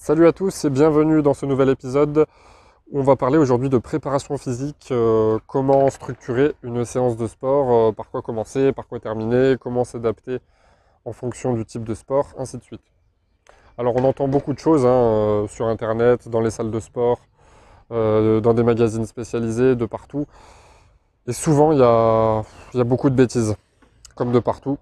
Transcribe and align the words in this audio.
Salut 0.00 0.28
à 0.28 0.32
tous 0.32 0.64
et 0.64 0.70
bienvenue 0.70 1.22
dans 1.22 1.34
ce 1.34 1.44
nouvel 1.44 1.68
épisode. 1.70 2.24
On 2.92 3.02
va 3.02 3.16
parler 3.16 3.36
aujourd'hui 3.36 3.68
de 3.68 3.78
préparation 3.78 4.38
physique, 4.38 4.88
euh, 4.92 5.40
comment 5.48 5.90
structurer 5.90 6.54
une 6.62 6.84
séance 6.84 7.16
de 7.16 7.26
sport, 7.26 7.88
euh, 7.88 7.92
par 7.92 8.08
quoi 8.08 8.22
commencer, 8.22 8.72
par 8.72 8.86
quoi 8.86 9.00
terminer, 9.00 9.56
comment 9.60 9.82
s'adapter 9.82 10.38
en 11.04 11.12
fonction 11.12 11.52
du 11.52 11.66
type 11.66 11.82
de 11.82 11.94
sport, 11.94 12.28
ainsi 12.38 12.56
de 12.58 12.62
suite. 12.62 12.80
Alors 13.76 13.96
on 13.96 14.04
entend 14.04 14.28
beaucoup 14.28 14.52
de 14.52 14.58
choses 14.60 14.86
hein, 14.86 14.88
euh, 14.88 15.48
sur 15.48 15.66
internet, 15.66 16.28
dans 16.28 16.40
les 16.40 16.50
salles 16.50 16.70
de 16.70 16.80
sport, 16.80 17.18
dans 17.90 18.54
des 18.54 18.62
magazines 18.62 19.04
spécialisés, 19.04 19.74
de 19.74 19.84
partout. 19.84 20.26
Et 21.26 21.32
souvent 21.32 21.72
il 21.72 21.78
y 21.78 21.82
a 21.82 22.44
beaucoup 22.84 23.10
de 23.10 23.16
bêtises, 23.16 23.56
comme 24.14 24.30
de 24.30 24.38
partout. 24.38 24.78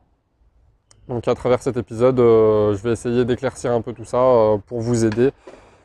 Donc 1.09 1.29
à 1.29 1.34
travers 1.36 1.62
cet 1.62 1.77
épisode, 1.77 2.18
euh, 2.18 2.75
je 2.75 2.82
vais 2.82 2.91
essayer 2.91 3.25
d'éclaircir 3.25 3.70
un 3.70 3.80
peu 3.80 3.93
tout 3.93 4.05
ça 4.05 4.18
euh, 4.18 4.59
pour 4.59 4.80
vous 4.80 5.05
aider 5.05 5.30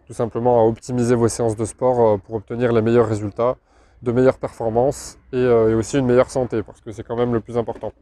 tout 0.07 0.13
simplement 0.13 0.59
à 0.59 0.67
optimiser 0.67 1.13
vos 1.15 1.27
séances 1.27 1.55
de 1.55 1.63
sport 1.63 1.99
euh, 1.99 2.17
pour 2.17 2.35
obtenir 2.35 2.73
les 2.73 2.81
meilleurs 2.81 3.07
résultats, 3.07 3.55
de 4.01 4.11
meilleures 4.11 4.39
performances 4.39 5.19
et, 5.31 5.45
aussi 5.45 5.99
une 5.99 6.07
meilleure 6.07 6.31
santé 6.31 6.63
parce 6.63 6.81
que 6.81 6.91
c'est 6.91 7.03
quand 7.03 7.15
même 7.15 7.33
le 7.33 7.39
plus 7.39 7.57
important. 7.57 7.93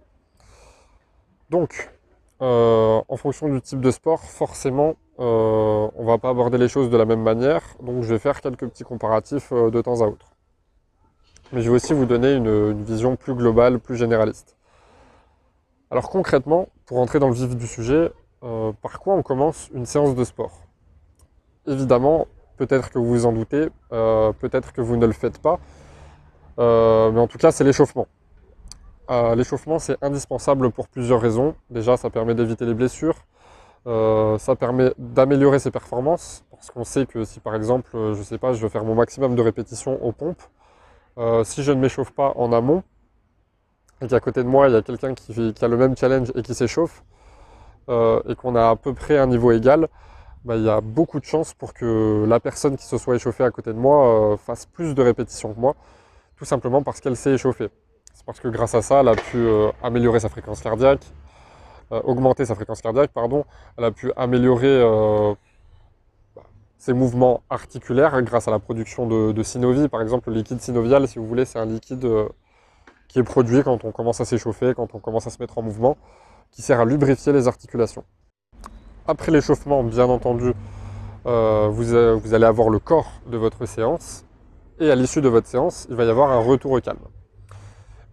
Donc, 1.49 1.91
en 2.39 3.17
fonction 3.17 3.49
du 3.49 3.59
type 3.61 3.81
de 3.81 3.91
sport, 3.91 4.21
forcément, 4.21 4.95
on 5.17 6.05
va 6.05 6.17
pas 6.17 6.29
aborder 6.29 6.57
les 6.57 6.69
choses 6.69 6.89
de 6.89 6.95
la 6.95 7.05
même 7.05 7.21
manière. 7.21 7.61
Donc 7.83 8.03
je 8.03 8.13
vais 8.13 8.19
faire 8.19 8.39
quelques 8.39 8.65
petits 8.69 8.85
comparatifs 8.85 9.51
de 9.51 9.81
temps 9.81 10.01
à 10.01 10.05
autre. 10.05 10.27
Mais 11.51 11.61
je 11.61 11.69
vais 11.69 11.75
aussi 11.75 11.93
vous 11.93 12.05
donner 12.05 12.33
une 12.33 12.81
vision 12.83 13.17
plus 13.17 13.33
globale, 13.33 13.79
plus 13.79 13.97
généraliste. 13.97 14.55
Alors 15.91 16.09
concrètement, 16.11 16.69
pour 16.85 16.99
entrer 16.99 17.17
dans 17.17 17.29
le 17.29 17.33
vif 17.33 17.55
du 17.55 17.65
sujet, 17.65 18.11
euh, 18.43 18.71
par 18.79 18.99
quoi 18.99 19.15
on 19.15 19.23
commence 19.23 19.69
une 19.73 19.87
séance 19.87 20.13
de 20.13 20.23
sport? 20.23 20.61
Évidemment, 21.65 22.27
peut-être 22.57 22.91
que 22.91 22.99
vous 22.99 23.07
vous 23.07 23.25
en 23.25 23.31
doutez, 23.31 23.69
euh, 23.91 24.31
peut-être 24.33 24.71
que 24.71 24.81
vous 24.81 24.97
ne 24.97 25.07
le 25.07 25.13
faites 25.13 25.39
pas, 25.39 25.57
euh, 26.59 27.11
mais 27.11 27.19
en 27.19 27.25
tout 27.25 27.39
cas 27.39 27.51
c'est 27.51 27.63
l'échauffement. 27.63 28.05
l'échauffement 29.35 29.79
c'est 29.79 29.97
indispensable 30.03 30.69
pour 30.69 30.87
plusieurs 30.89 31.19
raisons. 31.21 31.55
Déjà 31.71 31.97
ça 31.97 32.11
permet 32.11 32.35
d'éviter 32.35 32.65
les 32.67 32.75
blessures, 32.75 33.15
ça 33.85 34.55
permet 34.59 34.93
d'améliorer 34.99 35.57
ses 35.57 35.71
performances, 35.71 36.45
parce 36.51 36.69
qu'on 36.69 36.83
sait 36.83 37.07
que 37.07 37.23
si 37.23 37.39
par 37.39 37.55
exemple, 37.55 37.89
je 38.13 38.21
sais 38.21 38.37
pas, 38.37 38.53
je 38.53 38.61
veux 38.61 38.69
faire 38.69 38.85
mon 38.85 38.93
maximum 38.93 39.35
de 39.35 39.41
répétitions 39.41 39.97
aux 40.05 40.11
pompes, 40.11 40.43
si 41.43 41.63
je 41.63 41.71
ne 41.71 41.79
m'échauffe 41.81 42.11
pas 42.11 42.33
en 42.35 42.53
amont, 42.53 42.83
et 44.01 44.07
qu'à 44.07 44.19
côté 44.19 44.43
de 44.43 44.47
moi, 44.47 44.67
il 44.67 44.73
y 44.73 44.77
a 44.77 44.81
quelqu'un 44.81 45.13
qui, 45.13 45.31
a 45.61 45.67
le 45.67 45.77
même 45.77 45.95
challenge 45.97 46.31
et 46.35 46.41
qui 46.41 46.53
s'échauffe, 46.53 47.03
euh, 47.89 48.21
et 48.27 48.35
qu'on 48.35 48.55
a 48.55 48.69
à 48.69 48.75
peu 48.75 48.93
près 48.93 49.17
un 49.17 49.27
niveau 49.27 49.51
égal, 49.51 49.87
bah, 50.45 50.55
il 50.55 50.63
y 50.63 50.69
a 50.69 50.79
beaucoup 50.79 51.19
de 51.19 51.25
chances 51.25 51.53
pour 51.53 51.73
que 51.73 52.25
la 52.27 52.39
personne 52.39 52.77
qui 52.77 52.85
se 52.85 52.97
soit 52.97 53.15
échauffée 53.15 53.43
à 53.43 53.51
côté 53.51 53.73
de 53.73 53.77
moi 53.77 54.33
euh, 54.33 54.37
fasse 54.37 54.65
plus 54.65 54.95
de 54.95 55.01
répétitions 55.01 55.53
que 55.53 55.59
moi, 55.59 55.75
tout 56.37 56.45
simplement 56.45 56.81
parce 56.81 57.01
qu'elle 57.01 57.17
s'est 57.17 57.33
échauffée. 57.33 57.69
C'est 58.13 58.25
parce 58.25 58.39
que 58.39 58.47
grâce 58.47 58.73
à 58.75 58.81
ça, 58.81 59.01
elle 59.01 59.09
a 59.09 59.15
pu 59.15 59.37
euh, 59.37 59.71
améliorer 59.83 60.19
sa 60.19 60.29
fréquence 60.29 60.61
cardiaque, 60.61 61.05
augmenter 61.91 62.45
sa 62.45 62.53
fréquence 62.53 62.81
cardiaque, 62.83 63.09
pardon, 63.11 63.45
elle 63.75 63.83
a 63.83 63.91
pu 63.91 64.11
améliorer 64.15 64.79
bah, 66.35 66.43
ses 66.77 66.93
mouvements 66.93 67.41
articulaires 67.49 68.21
grâce 68.21 68.47
à 68.47 68.51
la 68.51 68.59
production 68.59 69.07
de, 69.07 69.31
de 69.31 69.41
synovie. 69.41 69.87
Par 69.87 70.03
exemple, 70.03 70.29
le 70.29 70.35
liquide 70.35 70.61
synovial, 70.61 71.07
si 71.07 71.17
vous 71.17 71.25
voulez, 71.25 71.45
c'est 71.45 71.57
un 71.57 71.65
liquide 71.65 72.07
qui 73.09 73.19
est 73.19 73.23
produit 73.23 73.63
quand 73.63 73.83
on 73.83 73.91
commence 73.91 74.21
à 74.21 74.25
s'échauffer, 74.25 74.73
quand 74.75 74.95
on 74.95 74.99
commence 74.99 75.27
à 75.27 75.31
se 75.31 75.41
mettre 75.41 75.57
en 75.57 75.63
mouvement, 75.63 75.97
qui 76.51 76.61
sert 76.61 76.79
à 76.79 76.85
lubrifier 76.85 77.33
les 77.33 77.47
articulations. 77.47 78.05
Après 79.07 79.31
l'échauffement, 79.31 79.83
bien 79.83 80.05
entendu, 80.05 80.53
euh, 81.25 81.67
vous, 81.69 82.19
vous, 82.19 82.33
allez 82.33 82.45
avoir 82.45 82.69
le 82.69 82.79
corps 82.79 83.11
de 83.27 83.35
votre 83.35 83.65
séance, 83.65 84.25
et 84.79 84.91
à 84.91 84.95
l'issue 84.95 85.21
de 85.21 85.27
votre 85.27 85.47
séance, 85.47 85.87
il 85.89 85.95
va 85.95 86.05
y 86.05 86.09
avoir 86.09 86.31
un 86.31 86.39
retour 86.39 86.71
au 86.71 86.79
calme. 86.79 86.99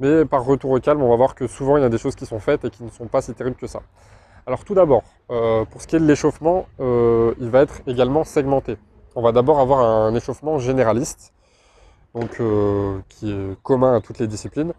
Mais 0.01 0.25
par 0.25 0.45
retour 0.45 0.71
au 0.71 0.81
calme, 0.81 1.03
on 1.03 1.11
va 1.11 1.17
voir 1.17 1.35
que 1.35 1.47
souvent 1.47 1.77
il 1.77 1.83
y 1.83 1.87
a 1.87 1.89
des 1.91 1.99
choses 1.99 2.17
qui 2.17 2.27
sont 2.27 2.41
faites 2.41 2.65
et 2.65 2.71
qui 2.71 2.83
ne 2.83 2.91
sont 2.91 3.07
pas 3.07 3.21
si 3.21 3.33
terribles 3.35 3.57
que 3.57 3.67
ça. 3.67 3.81
Alors 4.47 4.65
tout 4.65 4.75
d'abord, 4.75 5.05
euh, 5.31 5.65
pour 5.67 5.83
ce 5.83 5.87
qui 5.87 5.97
est 5.97 6.01
de 6.01 6.07
l'échauffement, 6.07 6.67
euh, 6.81 7.35
il 7.39 7.51
va 7.51 7.61
être 7.61 7.81
également 7.87 8.25
segmenté. 8.25 8.77
On 9.15 9.23
va 9.23 9.33
d'abord 9.33 9.61
avoir 9.61 9.81
un 9.81 10.15
échauffement 10.15 10.59
généraliste, 10.59 11.33
donc 12.15 12.41
qui 13.09 13.31
est 13.31 13.63
commun 13.63 13.95
à 13.95 14.01
toutes 14.01 14.19
les 14.19 14.27
disciplines 14.27 14.73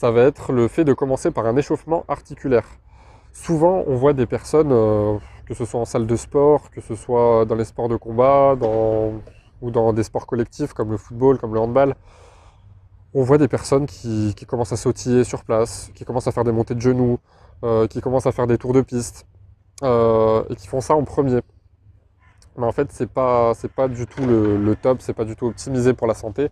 ça 0.00 0.10
va 0.10 0.22
être 0.22 0.54
le 0.54 0.66
fait 0.66 0.84
de 0.86 0.94
commencer 0.94 1.30
par 1.30 1.44
un 1.44 1.56
échauffement 1.56 2.06
articulaire. 2.08 2.66
Souvent, 3.34 3.84
on 3.86 3.96
voit 3.96 4.14
des 4.14 4.24
personnes, 4.24 4.72
euh, 4.72 5.18
que 5.44 5.52
ce 5.52 5.66
soit 5.66 5.78
en 5.78 5.84
salle 5.84 6.06
de 6.06 6.16
sport, 6.16 6.70
que 6.70 6.80
ce 6.80 6.94
soit 6.94 7.44
dans 7.44 7.54
les 7.54 7.66
sports 7.66 7.90
de 7.90 7.96
combat, 7.96 8.56
ou 9.60 9.70
dans 9.70 9.92
des 9.92 10.02
sports 10.02 10.26
collectifs 10.26 10.72
comme 10.72 10.90
le 10.90 10.96
football, 10.96 11.36
comme 11.36 11.52
le 11.52 11.60
handball, 11.60 11.94
on 13.12 13.22
voit 13.24 13.36
des 13.36 13.46
personnes 13.46 13.84
qui, 13.84 14.34
commencent 14.48 14.72
à 14.72 14.78
sautiller 14.78 15.22
sur 15.22 15.44
place, 15.44 15.90
qui 15.94 16.06
commencent 16.06 16.28
à 16.28 16.32
faire 16.32 16.44
des 16.44 16.52
montées 16.52 16.74
de 16.74 16.80
genoux, 16.80 17.18
euh, 17.62 17.86
qui 17.86 18.00
commencent 18.00 18.26
à 18.26 18.32
faire 18.32 18.46
des 18.46 18.56
tours 18.56 18.72
de 18.72 18.80
piste, 18.80 19.26
euh, 19.82 20.42
et 20.48 20.56
qui 20.56 20.66
font 20.66 20.80
ça 20.80 20.94
en 20.94 21.04
premier. 21.04 21.40
Mais 22.56 22.64
en 22.64 22.72
fait, 22.72 22.90
c'est 22.90 23.10
pas, 23.10 23.52
pas 23.76 23.86
du 23.86 24.06
tout 24.06 24.24
le, 24.24 24.56
le 24.56 24.76
top, 24.76 25.02
c'est 25.02 25.12
pas 25.12 25.26
du 25.26 25.36
tout 25.36 25.48
optimisé 25.48 25.92
pour 25.92 26.06
la 26.06 26.14
santé. 26.14 26.48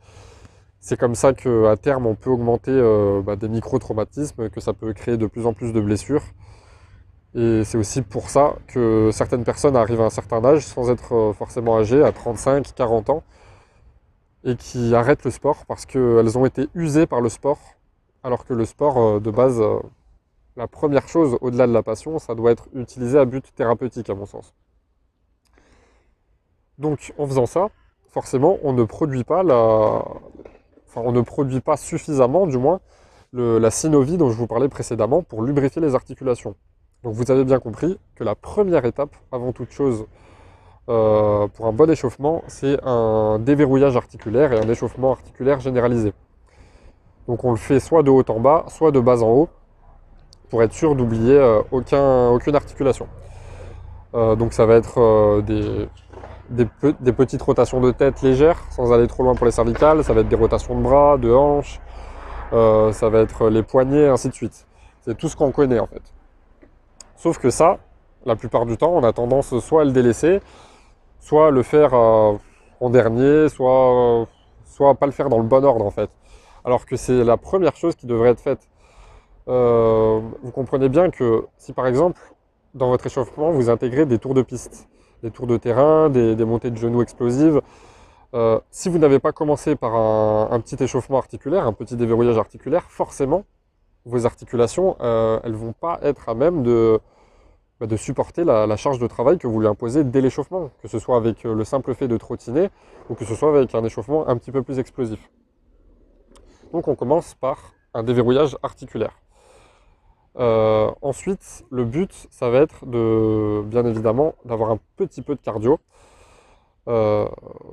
C'est 0.80 0.96
comme 0.96 1.14
ça 1.14 1.32
qu'à 1.32 1.76
terme, 1.76 2.06
on 2.06 2.14
peut 2.14 2.30
augmenter 2.30 2.70
euh, 2.70 3.20
bah, 3.22 3.36
des 3.36 3.48
micro-traumatismes, 3.48 4.48
que 4.48 4.60
ça 4.60 4.72
peut 4.72 4.92
créer 4.92 5.16
de 5.16 5.26
plus 5.26 5.46
en 5.46 5.52
plus 5.52 5.72
de 5.72 5.80
blessures. 5.80 6.22
Et 7.34 7.62
c'est 7.64 7.78
aussi 7.78 8.02
pour 8.02 8.30
ça 8.30 8.54
que 8.68 9.10
certaines 9.12 9.44
personnes 9.44 9.76
arrivent 9.76 10.00
à 10.00 10.04
un 10.06 10.10
certain 10.10 10.44
âge, 10.44 10.64
sans 10.64 10.90
être 10.90 11.14
euh, 11.14 11.32
forcément 11.32 11.78
âgées, 11.78 12.02
à 12.02 12.12
35, 12.12 12.74
40 12.74 13.10
ans, 13.10 13.22
et 14.44 14.56
qui 14.56 14.94
arrêtent 14.94 15.24
le 15.24 15.30
sport 15.30 15.66
parce 15.66 15.84
qu'elles 15.84 16.38
ont 16.38 16.46
été 16.46 16.68
usées 16.74 17.06
par 17.06 17.20
le 17.20 17.28
sport, 17.28 17.58
alors 18.22 18.44
que 18.44 18.54
le 18.54 18.64
sport, 18.64 18.98
euh, 18.98 19.20
de 19.20 19.30
base, 19.30 19.60
la 20.56 20.68
première 20.68 21.08
chose, 21.08 21.38
au-delà 21.40 21.66
de 21.66 21.72
la 21.72 21.82
passion, 21.82 22.18
ça 22.18 22.34
doit 22.34 22.52
être 22.52 22.68
utilisé 22.74 23.18
à 23.18 23.24
but 23.24 23.44
thérapeutique, 23.54 24.10
à 24.10 24.14
mon 24.14 24.26
sens. 24.26 24.54
Donc, 26.78 27.12
en 27.18 27.26
faisant 27.26 27.46
ça, 27.46 27.68
forcément, 28.08 28.58
on 28.62 28.72
ne 28.72 28.84
produit 28.84 29.24
pas 29.24 29.42
la, 29.42 30.04
on 30.96 31.12
ne 31.12 31.20
produit 31.20 31.60
pas 31.60 31.76
suffisamment, 31.76 32.46
du 32.46 32.58
moins, 32.58 32.80
la 33.32 33.70
synovie 33.70 34.16
dont 34.16 34.30
je 34.30 34.36
vous 34.36 34.46
parlais 34.46 34.68
précédemment 34.68 35.22
pour 35.22 35.42
lubrifier 35.42 35.82
les 35.82 35.94
articulations. 35.94 36.54
Donc 37.04 37.14
vous 37.14 37.30
avez 37.30 37.44
bien 37.44 37.60
compris 37.60 37.98
que 38.16 38.24
la 38.24 38.34
première 38.34 38.84
étape, 38.84 39.14
avant 39.30 39.52
toute 39.52 39.70
chose, 39.70 40.06
euh, 40.88 41.46
pour 41.48 41.66
un 41.66 41.72
bon 41.72 41.88
échauffement, 41.90 42.42
c'est 42.48 42.78
un 42.82 43.38
déverrouillage 43.38 43.96
articulaire 43.96 44.52
et 44.52 44.58
un 44.58 44.68
échauffement 44.68 45.12
articulaire 45.12 45.60
généralisé. 45.60 46.12
Donc 47.28 47.44
on 47.44 47.50
le 47.50 47.58
fait 47.58 47.78
soit 47.78 48.02
de 48.02 48.10
haut 48.10 48.24
en 48.28 48.40
bas, 48.40 48.64
soit 48.68 48.90
de 48.90 48.98
bas 48.98 49.22
en 49.22 49.28
haut, 49.28 49.48
pour 50.48 50.62
être 50.62 50.72
sûr 50.72 50.96
d'oublier 50.96 51.36
euh, 51.36 51.60
aucune 51.70 52.54
articulation. 52.54 53.06
Euh, 54.14 54.34
donc 54.34 54.54
ça 54.54 54.64
va 54.64 54.76
être 54.76 55.42
des, 55.42 55.86
des, 56.50 57.12
petites 57.12 57.42
rotations 57.42 57.80
de 57.80 57.90
tête 57.90 58.22
légères, 58.22 58.60
sans 58.70 58.92
aller 58.92 59.06
trop 59.06 59.22
loin 59.22 59.34
pour 59.34 59.46
les 59.46 59.52
cervicales. 59.52 60.02
Ça 60.04 60.12
va 60.12 60.20
être 60.20 60.28
des 60.28 60.36
rotations 60.36 60.74
de 60.74 60.82
bras, 60.82 61.16
de 61.18 61.32
hanches, 61.32 61.80
euh, 62.52 62.92
ça 62.92 63.08
va 63.08 63.20
être 63.20 63.48
les 63.48 63.62
poignets, 63.62 64.08
ainsi 64.08 64.28
de 64.28 64.34
suite. 64.34 64.66
C'est 65.00 65.16
tout 65.16 65.28
ce 65.28 65.36
qu'on 65.36 65.52
connaît 65.52 65.78
en 65.78 65.86
fait. 65.86 66.02
Sauf 67.16 67.38
que 67.38 67.50
ça, 67.50 67.78
la 68.24 68.36
plupart 68.36 68.66
du 68.66 68.76
temps, 68.76 68.92
on 68.92 69.02
a 69.04 69.12
tendance 69.12 69.58
soit 69.60 69.82
à 69.82 69.84
le 69.84 69.92
délaisser, 69.92 70.40
soit 71.20 71.48
à 71.48 71.50
le 71.50 71.62
faire 71.62 71.94
euh, 71.94 72.34
en 72.80 72.90
dernier, 72.90 73.48
soit, 73.48 74.26
soit 74.64 74.94
pas 74.94 75.06
le 75.06 75.12
faire 75.12 75.28
dans 75.28 75.38
le 75.38 75.44
bon 75.44 75.64
ordre 75.64 75.84
en 75.84 75.90
fait. 75.90 76.10
Alors 76.64 76.86
que 76.86 76.96
c'est 76.96 77.24
la 77.24 77.36
première 77.36 77.76
chose 77.76 77.94
qui 77.94 78.06
devrait 78.06 78.30
être 78.30 78.40
faite. 78.40 78.68
Euh, 79.48 80.20
vous 80.42 80.50
comprenez 80.52 80.88
bien 80.88 81.10
que 81.10 81.46
si 81.56 81.72
par 81.72 81.86
exemple, 81.86 82.20
dans 82.74 82.88
votre 82.90 83.06
échauffement, 83.06 83.50
vous 83.50 83.70
intégrez 83.70 84.06
des 84.06 84.18
tours 84.18 84.34
de 84.34 84.42
piste, 84.42 84.88
des 85.22 85.30
tours 85.30 85.46
de 85.46 85.56
terrain, 85.56 86.10
des, 86.10 86.44
montées 86.44 86.70
de 86.70 86.76
genoux 86.76 87.02
explosives. 87.02 87.60
Euh, 88.34 88.60
si 88.70 88.88
vous 88.88 88.98
n'avez 88.98 89.18
pas 89.18 89.32
commencé 89.32 89.74
par 89.74 89.94
un, 89.94 90.60
petit 90.60 90.82
échauffement 90.82 91.18
articulaire, 91.18 91.66
un 91.66 91.72
petit 91.72 91.96
déverrouillage 91.96 92.38
articulaire, 92.38 92.84
forcément, 92.90 93.44
vos 94.04 94.26
articulations, 94.26 94.96
euh, 95.00 95.40
elles 95.44 95.52
ne 95.52 95.56
vont 95.56 95.72
pas 95.72 95.98
être 96.02 96.28
à 96.28 96.34
même 96.34 96.62
de, 96.62 97.00
bah, 97.80 97.86
supporter 97.96 98.44
la, 98.44 98.76
charge 98.76 98.98
de 98.98 99.06
travail 99.06 99.38
que 99.38 99.46
vous 99.46 99.60
lui 99.60 99.68
imposez 99.68 100.04
dès 100.04 100.20
l'échauffement, 100.20 100.70
que 100.82 100.88
ce 100.88 100.98
soit 100.98 101.16
avec 101.16 101.46
euh, 101.46 101.54
le 101.54 101.64
simple 101.64 101.94
fait 101.94 102.08
de 102.08 102.16
trottiner 102.16 102.70
ou 103.08 103.14
que 103.14 103.24
ce 103.24 103.34
soit 103.34 103.50
avec 103.50 103.74
un 103.74 103.84
échauffement 103.84 104.28
un 104.28 104.36
petit 104.36 104.52
peu 104.52 104.62
plus 104.62 104.78
explosif. 104.78 105.30
Donc 106.72 106.88
on 106.88 106.94
commence 106.94 107.34
par 107.34 107.72
un 107.94 108.02
déverrouillage 108.02 108.56
articulaire. 108.62 109.12
Euh, 110.38 110.90
ensuite, 111.02 111.64
le 111.70 111.84
but, 111.84 112.28
ça 112.30 112.48
va 112.48 112.58
être 112.58 112.86
de, 112.86 113.62
bien 113.64 113.84
évidemment, 113.84 114.34
d'avoir 114.44 114.70
un 114.70 114.78
petit 114.96 115.22
peu 115.22 115.34
de 115.34 115.40
cardio. 115.40 115.78
Euh, 116.88 117.28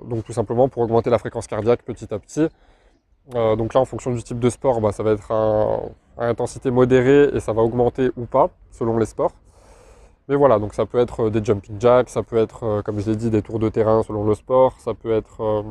donc 0.06 0.26
tout 0.26 0.34
simplement 0.34 0.68
pour 0.68 0.82
augmenter 0.84 1.10
la 1.10 1.20
fréquence 1.20 1.48
cardiaque 1.48 1.84
petit 1.84 2.14
à 2.14 2.20
petit. 2.20 2.50
Euh, 3.36 3.56
donc 3.56 3.74
là, 3.74 3.82
en 3.82 3.86
fonction 3.86 4.12
du 4.12 4.24
type 4.24 4.40
de 4.40 4.50
sport, 4.50 4.82
bah, 4.82 4.92
ça 4.92 5.04
va 5.04 5.12
être 5.12 5.32
à 5.32 6.26
intensité 6.26 6.72
modérée 6.72 7.30
et 7.34 7.40
ça 7.40 7.54
va 7.54 7.62
augmenter 7.62 8.10
ou 8.18 8.26
pas, 8.26 8.50
selon 8.72 8.98
les 8.98 9.06
sports. 9.06 9.32
Mais 10.28 10.36
voilà, 10.36 10.58
donc 10.58 10.74
ça 10.74 10.86
peut 10.88 10.98
être 11.00 11.30
des 11.30 11.44
jumping 11.44 11.80
jacks, 11.80 12.10
ça 12.10 12.24
peut 12.24 12.38
être, 12.38 12.82
comme 12.84 13.00
je 13.00 13.12
l'ai 13.12 13.16
dit, 13.16 13.30
des 13.30 13.44
tours 13.44 13.60
de 13.60 13.70
terrain 13.70 14.02
selon 14.02 14.26
le 14.26 14.34
sport, 14.34 14.80
ça 14.80 14.96
peut 14.96 15.12
être, 15.12 15.64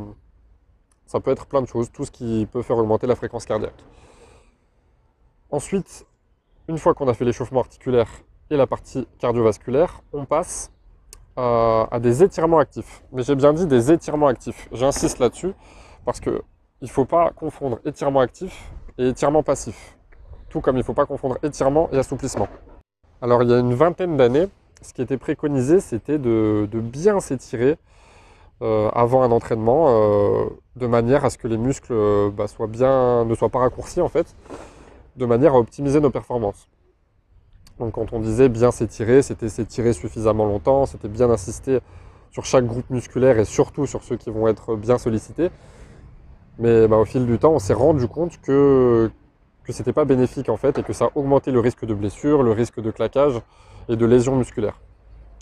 ça 1.06 1.19
peut 1.19 1.32
être 1.32 1.46
plein 1.46 1.61
de 1.61 1.67
choses, 1.67 1.91
tout 1.91 2.05
ce 2.05 2.12
qui 2.12 2.46
peut 2.52 2.62
faire 2.62 2.79
augmenter 2.79 3.08
la 3.08 3.17
fréquence 3.17 3.46
cardiaque. 3.46 3.75
Ensuite, 5.50 6.06
une 6.69 6.79
fois 6.79 6.95
qu'on 6.95 7.09
a 7.09 7.15
fait 7.15 7.25
l'échauffement 7.25 7.61
articulaire 7.61 8.09
et 8.51 8.57
la 8.57 8.67
partie 8.67 9.07
cardiovasculaire, 9.19 10.03
on 10.13 10.25
passe 10.25 10.73
à, 11.37 11.99
des 12.01 12.23
étirements 12.23 12.59
actifs. 12.59 13.03
Mais 13.13 13.23
j'ai 13.23 13.35
bien 13.35 13.53
dit 13.53 13.67
des 13.67 13.93
étirements 13.93 14.29
actifs. 14.29 14.69
J'insiste 14.73 15.19
là-dessus 15.19 15.53
parce 16.05 16.21
qu'il 16.21 16.41
ne 16.83 16.87
faut 16.87 17.05
pas 17.05 17.31
confondre 17.31 17.81
étirement 17.85 18.21
actif 18.21 18.71
et 18.99 19.09
étirement 19.09 19.43
passif. 19.43 19.97
Tout 20.49 20.61
comme 20.61 20.77
il 20.77 20.81
ne 20.81 20.85
faut 20.85 20.95
pas 20.95 21.07
confondre 21.07 21.39
étirement 21.43 21.89
et 21.93 21.99
assouplissement. 21.99 22.49
Alors 23.21 23.43
il 23.43 23.51
y 23.51 23.55
a 23.55 23.59
une 23.59 23.75
vingtaine 23.75 24.17
d'années, 24.17 24.49
ce 24.83 24.93
qui 24.93 25.03
était 25.03 25.17
préconisé, 25.17 25.81
c'était 25.81 26.19
de, 26.19 26.69
bien 26.73 27.21
s'étirer 27.21 27.79
euh, 28.63 28.89
avant 28.91 29.23
un 29.23 29.33
entraînement, 29.33 29.87
euh, 29.89 30.45
de 30.77 30.87
manière 30.87 31.25
à 31.25 31.31
ce 31.31 31.39
que 31.39 31.49
les 31.49 31.57
muscles 31.59 31.93
euh, 31.93 32.31
bah, 32.31 32.45
ne 33.25 33.35
soient 33.35 33.49
pas 33.49 33.59
raccourcis 33.59 34.01
en 34.01 34.09
fait, 34.09 34.35
de 35.17 35.27
manière 35.27 35.55
à 35.55 35.59
optimiser 35.59 36.01
nos 36.01 36.11
performances. 36.11 36.69
Donc 37.79 37.93
quand 37.93 38.13
on 38.13 38.21
disait 38.21 38.49
bien 38.49 38.71
s'étirer, 38.71 39.23
c'était 39.23 39.49
s'étirer 39.49 39.93
suffisamment 39.93 40.47
longtemps, 40.47 40.87
c'était 40.87 41.09
bien 41.09 41.31
insister 41.31 41.81
sur 42.31 42.45
chaque 42.45 42.67
groupe 42.67 42.89
musculaire 42.91 43.39
et 43.39 43.45
surtout 43.45 43.87
sur 43.87 44.03
ceux 44.03 44.17
qui 44.17 44.31
vont 44.31 44.49
être 44.49 44.77
bien 44.77 44.99
sollicités. 44.99 45.51
Mais 46.59 46.87
bah, 46.87 46.97
au 46.97 47.05
fil 47.05 47.27
du 47.27 47.39
temps, 47.39 47.53
on 47.53 47.59
s'est 47.59 47.75
rendu 47.75 48.07
compte 48.07 48.41
que, 48.41 49.11
que 49.65 49.73
ce 49.73 49.79
n'était 49.79 49.93
pas 49.93 50.05
bénéfique 50.05 50.49
en 50.49 50.57
fait 50.57 50.79
et 50.79 50.83
que 50.83 50.93
ça 50.93 51.11
augmentait 51.15 51.51
le 51.51 51.61
risque 51.61 51.85
de 51.85 51.95
blessure, 51.95 52.43
le 52.43 52.53
risque 52.53 52.81
de 52.81 52.91
claquage 52.91 53.41
et 53.89 53.97
de 53.97 54.07
lésions 54.07 54.37
musculaires. 54.37 54.81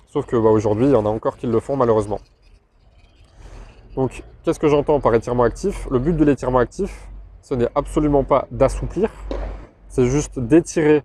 Sauf 0.07 0.27
que 0.27 0.37
bah, 0.37 0.51
aujourd'hui, 0.51 0.87
il 0.87 0.93
y 0.93 0.97
en 0.97 1.07
a 1.07 1.11
encore 1.11 1.37
qui 1.37 1.47
le 1.47 1.61
font 1.61 1.77
malheureusement. 1.77 2.21
Donc 3.95 4.23
qu'est-ce 4.43 4.59
que 4.59 4.69
j'entends 4.69 5.01
par 5.01 5.15
étirement 5.15 5.43
actif? 5.43 5.87
Le 5.91 5.99
but 5.99 6.17
de 6.17 6.25
l'étirement 6.25 6.59
actif, 6.59 7.09
ce 7.43 7.55
n'est 7.55 7.69
absolument 7.75 8.25
pas 8.25 8.47
d'assouplir, 8.51 9.11
c'est 9.93 10.07
juste 10.07 10.39
d'étirer 10.39 11.05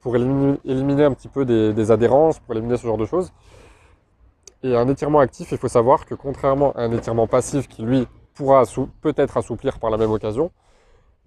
pour 0.00 0.14
éliminer, 0.14 1.04
un 1.04 1.12
petit 1.14 1.26
peu 1.26 1.46
des, 1.46 1.90
adhérences, 1.90 2.38
pour 2.38 2.52
éliminer 2.54 2.76
ce 2.76 2.86
genre 2.86 2.98
de 2.98 3.06
choses. 3.06 3.32
Et 4.62 4.76
un 4.76 4.86
étirement 4.88 5.20
actif, 5.20 5.52
il 5.52 5.58
faut 5.58 5.68
savoir 5.68 6.04
que 6.04 6.14
contrairement 6.14 6.72
à 6.72 6.82
un 6.82 6.92
étirement 6.92 7.26
passif 7.26 7.66
qui 7.66 7.82
lui 7.82 8.06
pourra 8.34 8.64
peut-être 9.00 9.38
assouplir 9.38 9.78
par 9.78 9.88
la 9.88 9.96
même 9.96 10.10
occasion, 10.10 10.50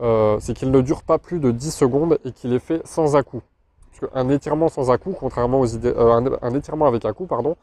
euh, 0.02 0.38
c'est 0.40 0.54
qu'il 0.54 0.70
ne 0.70 0.82
dure 0.82 1.02
pas 1.02 1.18
plus 1.18 1.40
de 1.40 1.50
10 1.50 1.72
secondes 1.72 2.20
et 2.26 2.32
qu'il 2.32 2.54
est 2.54 2.60
fait 2.60 2.86
sans 2.86 3.16
à-coup. 3.16 3.42
Parce 3.90 4.12
qu'un 4.14 4.30
étirement 4.30 4.70
sans 4.70 4.92
à-coup, 4.92 5.16
contrairement 5.20 5.60
aux 5.62 5.66
idées, 5.66 5.94
euh, 5.98 6.38
un, 6.44 6.54
étirement 6.54 6.86
avec 6.86 7.06
à-coup, 7.06 7.26
pardon, 7.26 7.58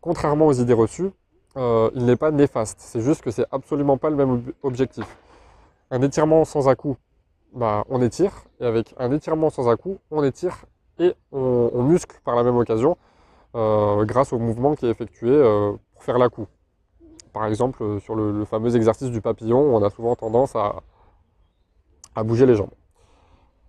contrairement 0.00 0.46
aux 0.46 0.52
idées 0.52 0.74
reçues, 0.74 1.10
euh, 1.56 1.90
il 1.96 2.04
n'est 2.04 2.16
pas 2.16 2.30
néfaste. 2.30 2.78
C'est 2.78 3.00
juste 3.00 3.22
que 3.22 3.32
c'est 3.32 3.46
absolument 3.50 3.96
pas 3.98 4.10
le 4.10 4.16
même 4.16 4.44
objectif. 4.62 5.06
Un 5.90 6.00
étirement 6.02 6.44
sans 6.44 6.68
à-coup, 6.68 6.96
bah, 7.54 7.84
on 7.88 8.00
étire, 8.02 8.32
et 8.60 8.66
avec 8.66 8.94
un 8.98 9.12
étirement 9.12 9.50
sans 9.50 9.68
à-coup, 9.68 9.98
on 10.10 10.24
étire 10.24 10.64
et 10.98 11.14
on, 11.32 11.82
muscle 11.82 12.20
par 12.24 12.36
la 12.36 12.42
même 12.42 12.56
occasion 12.56 12.96
euh, 13.54 14.04
grâce 14.04 14.32
au 14.32 14.38
mouvement 14.38 14.74
qui 14.74 14.86
est 14.86 14.90
effectué 14.90 15.30
euh, 15.30 15.72
pour 15.92 16.02
faire 16.02 16.18
l'à-coup. 16.18 16.46
Par 17.32 17.46
exemple, 17.46 17.82
euh, 17.82 18.00
sur 18.00 18.14
le, 18.14 18.44
fameux 18.44 18.74
exercice 18.76 19.10
du 19.10 19.20
papillon, 19.20 19.58
on 19.58 19.82
a 19.82 19.90
souvent 19.90 20.16
tendance 20.16 20.54
à, 20.56 20.82
bouger 22.22 22.46
les 22.46 22.54
jambes. 22.54 22.70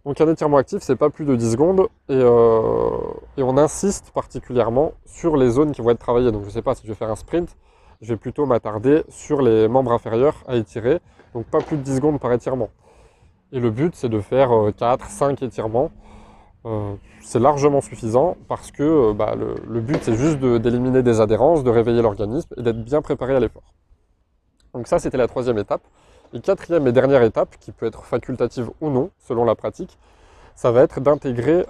Donc 0.05 0.19
un 0.19 0.29
étirement 0.29 0.57
actif, 0.57 0.81
c'est 0.81 0.97
pas 0.97 1.09
plus 1.09 1.25
de 1.25 1.35
10 1.35 1.51
secondes 1.53 1.87
et, 2.09 2.17
et, 2.17 3.43
on 3.43 3.57
insiste 3.57 4.11
particulièrement 4.11 4.93
sur 5.05 5.37
les 5.37 5.49
zones 5.49 5.71
qui 5.71 5.81
vont 5.81 5.91
être 5.91 5.99
travaillées. 5.99 6.31
Donc 6.31 6.41
je 6.41 6.47
ne 6.47 6.51
sais 6.51 6.61
pas 6.61 6.75
si 6.75 6.83
je 6.83 6.91
vais 6.91 6.95
faire 6.95 7.09
un 7.09 7.15
sprint, 7.15 7.55
je 8.01 8.09
vais 8.13 8.17
plutôt 8.17 8.45
m'attarder 8.45 9.03
sur 9.07 9.41
les 9.41 9.69
membres 9.69 9.93
inférieurs 9.93 10.43
à 10.45 10.57
étirer, 10.57 10.99
donc 11.33 11.45
pas 11.45 11.61
plus 11.61 11.77
de 11.77 11.83
10 11.83 11.95
secondes 11.95 12.19
par 12.19 12.33
étirement. 12.33 12.69
Et 13.53 13.59
le 13.59 13.69
but, 13.69 13.95
c'est 13.95 14.09
de 14.09 14.19
faire 14.19 14.49
4, 14.75 15.05
euh, 15.05 15.07
5 15.07 15.43
étirements. 15.43 15.91
Euh, 16.65 16.95
c'est 17.21 17.39
largement 17.39 17.81
suffisant 17.81 18.35
parce 18.47 18.71
que 18.71 18.81
euh, 18.81 19.13
bah, 19.13 19.35
le, 19.35 19.79
but, 19.79 19.99
c'est 20.01 20.15
juste 20.15 20.39
d'éliminer 20.39 21.03
des 21.03 21.21
adhérences, 21.21 21.63
de 21.63 21.69
réveiller 21.69 22.01
l'organisme 22.01 22.49
et 22.57 22.63
d'être 22.63 22.83
bien 22.83 23.03
préparé 23.03 23.35
à 23.35 23.39
l'effort. 23.39 23.75
Donc 24.73 24.87
ça, 24.87 24.97
c'était 24.97 25.17
la 25.17 25.27
troisième 25.27 25.59
étape. 25.59 25.83
Et 26.33 26.41
quatrième 26.41 26.87
et 26.87 26.91
dernière 26.91 27.21
étape, 27.21 27.57
qui 27.59 27.71
peut 27.71 27.85
être 27.85 28.05
facultative 28.05 28.71
ou 28.81 28.89
non, 28.89 29.11
selon 29.19 29.45
la 29.45 29.53
pratique, 29.53 29.99
ça 30.55 30.71
va 30.71 30.81
être 30.81 30.99
d'intégrer 30.99 31.63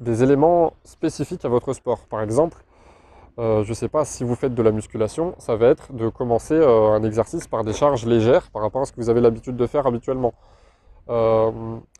des 0.00 0.22
éléments 0.24 0.72
spécifiques 0.82 1.44
à 1.44 1.48
votre 1.48 1.72
sport. 1.74 2.00
Par 2.10 2.20
exemple, 2.22 2.64
je 3.38 3.68
ne 3.68 3.74
sais 3.74 3.88
pas 3.88 4.04
si 4.04 4.24
vous 4.24 4.34
faites 4.34 4.52
de 4.52 4.62
la 4.62 4.72
musculation, 4.72 5.36
ça 5.38 5.54
va 5.54 5.68
être 5.68 5.92
de 5.92 6.08
commencer 6.08 6.56
un 6.56 7.04
exercice 7.04 7.46
par 7.46 7.62
des 7.62 7.72
charges 7.72 8.04
légères 8.04 8.50
par 8.50 8.62
rapport 8.62 8.82
à 8.82 8.84
ce 8.84 8.90
que 8.90 9.00
vous 9.00 9.10
avez 9.10 9.20
l'habitude 9.20 9.56
de 9.56 9.66
faire 9.68 9.86
habituellement. 9.86 10.34
Euh, 11.10 11.50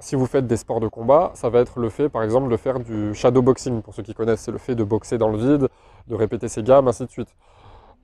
si 0.00 0.16
vous 0.16 0.26
faites 0.26 0.46
des 0.46 0.56
sports 0.56 0.80
de 0.80 0.88
combat, 0.88 1.30
ça 1.34 1.48
va 1.48 1.60
être 1.60 1.80
le 1.80 1.88
fait, 1.88 2.08
par 2.08 2.22
exemple, 2.22 2.50
de 2.50 2.56
faire 2.56 2.78
du 2.80 3.14
shadow 3.14 3.42
boxing. 3.42 3.82
Pour 3.82 3.94
ceux 3.94 4.02
qui 4.02 4.14
connaissent, 4.14 4.42
c'est 4.42 4.52
le 4.52 4.58
fait 4.58 4.74
de 4.74 4.84
boxer 4.84 5.18
dans 5.18 5.28
le 5.28 5.38
vide, 5.38 5.68
de 6.08 6.14
répéter 6.14 6.48
ses 6.48 6.62
gammes, 6.62 6.88
ainsi 6.88 7.04
de 7.04 7.10
suite. 7.10 7.34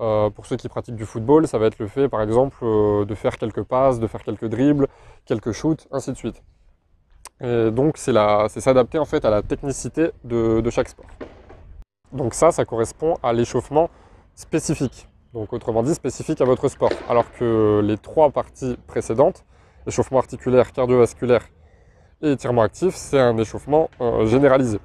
Euh, 0.00 0.30
pour 0.30 0.46
ceux 0.46 0.56
qui 0.56 0.68
pratiquent 0.68 0.96
du 0.96 1.04
football, 1.04 1.46
ça 1.46 1.58
va 1.58 1.66
être 1.66 1.78
le 1.78 1.86
fait, 1.86 2.08
par 2.08 2.22
exemple, 2.22 2.56
euh, 2.62 3.04
de 3.04 3.14
faire 3.14 3.36
quelques 3.36 3.62
passes, 3.62 4.00
de 4.00 4.06
faire 4.06 4.22
quelques 4.22 4.46
dribbles, 4.46 4.88
quelques 5.24 5.52
shoots, 5.52 5.86
ainsi 5.92 6.10
de 6.10 6.16
suite. 6.16 6.42
Et 7.40 7.70
donc, 7.70 7.96
c'est 7.98 8.12
s'adapter 8.60 8.98
en 8.98 9.04
fait 9.04 9.24
à 9.24 9.30
la 9.30 9.42
technicité 9.42 10.10
de, 10.22 10.60
de 10.60 10.70
chaque 10.70 10.88
sport. 10.88 11.06
Donc 12.12 12.32
ça, 12.32 12.52
ça 12.52 12.64
correspond 12.64 13.16
à 13.22 13.32
l'échauffement 13.32 13.90
spécifique. 14.34 15.08
Donc 15.32 15.52
autrement 15.52 15.82
dit, 15.82 15.94
spécifique 15.94 16.40
à 16.40 16.44
votre 16.44 16.68
sport. 16.68 16.92
Alors 17.08 17.30
que 17.32 17.80
les 17.84 17.98
trois 17.98 18.30
parties 18.30 18.78
précédentes, 18.86 19.44
échauffement 19.86 20.18
articulaire, 20.18 20.72
cardiovasculaire 20.72 21.46
et 22.22 22.32
étirement 22.32 22.62
actif, 22.62 22.94
c'est 22.94 23.18
un 23.18 23.36
échauffement 23.38 23.90
euh, 24.00 24.26
généralisé. 24.26 24.78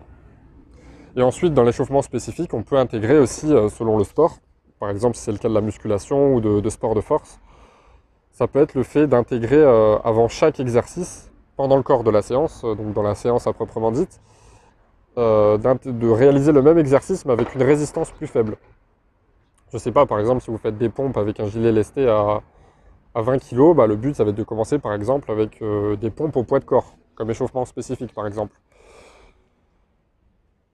Et 1.16 1.22
ensuite, 1.22 1.54
dans 1.54 1.64
l'échauffement 1.64 2.02
spécifique, 2.02 2.54
on 2.54 2.64
peut 2.64 2.78
intégrer 2.78 3.18
aussi, 3.20 3.52
euh, 3.52 3.70
selon 3.70 3.98
le 3.98 4.04
sport, 4.04 4.38
par 4.80 4.90
exemple 4.90 5.16
si 5.16 5.24
c'est 5.24 5.32
le 5.32 5.38
cas 5.38 5.50
de 5.50 5.54
la 5.54 5.62
musculation 5.62 6.34
ou 6.34 6.42
de, 6.42 6.70
sport 6.70 6.96
de 6.96 7.02
force, 7.02 7.40
ça 8.32 8.48
peut 8.48 8.60
être 8.60 8.76
le 8.76 8.84
fait 8.84 9.08
d'intégrer 9.08 9.58
euh, 9.58 9.98
avant 10.00 10.28
chaque 10.28 10.60
exercice, 10.60 11.32
pendant 11.58 11.76
le 11.76 11.84
corps 11.84 12.04
de 12.04 12.12
la 12.12 12.22
séance, 12.22 12.62
donc 12.62 12.94
dans 12.94 13.04
la 13.04 13.16
séance 13.16 13.46
à 13.48 13.54
proprement 13.54 13.92
dite, 13.92 14.22
de 15.18 16.10
réaliser 16.10 16.54
le 16.54 16.62
même 16.62 16.78
exercice 16.78 17.26
mais 17.26 17.34
avec 17.34 17.54
une 17.54 17.64
résistance 17.64 18.12
plus 18.12 18.28
faible. 18.28 18.56
Je 19.70 19.76
ne 19.76 19.80
sais 19.80 19.92
pas, 19.92 20.06
par 20.06 20.20
exemple, 20.20 20.42
si 20.42 20.50
vous 20.50 20.58
faites 20.58 20.78
des 20.78 20.88
pompes 20.88 21.18
avec 21.18 21.40
un 21.42 21.48
gilet 21.48 21.74
lesté 21.74 22.08
à, 22.08 22.42
à 23.16 23.22
20 23.22 23.40
kg, 23.40 23.76
bah, 23.76 23.88
le 23.88 23.96
but, 23.96 24.16
ça 24.16 24.24
va 24.24 24.32
être 24.32 24.36
de 24.36 24.44
commencer 24.44 24.80
par 24.80 24.94
exemple 24.94 25.32
avec 25.32 25.62
euh, 25.62 25.96
des 25.96 26.10
pompes 26.10 26.36
au 26.36 26.44
poids 26.44 26.60
de 26.60 26.66
corps, 26.66 26.96
comme 27.16 27.30
échauffement 27.32 27.66
spécifique 27.66 28.14
par 28.14 28.28
exemple. 28.28 28.56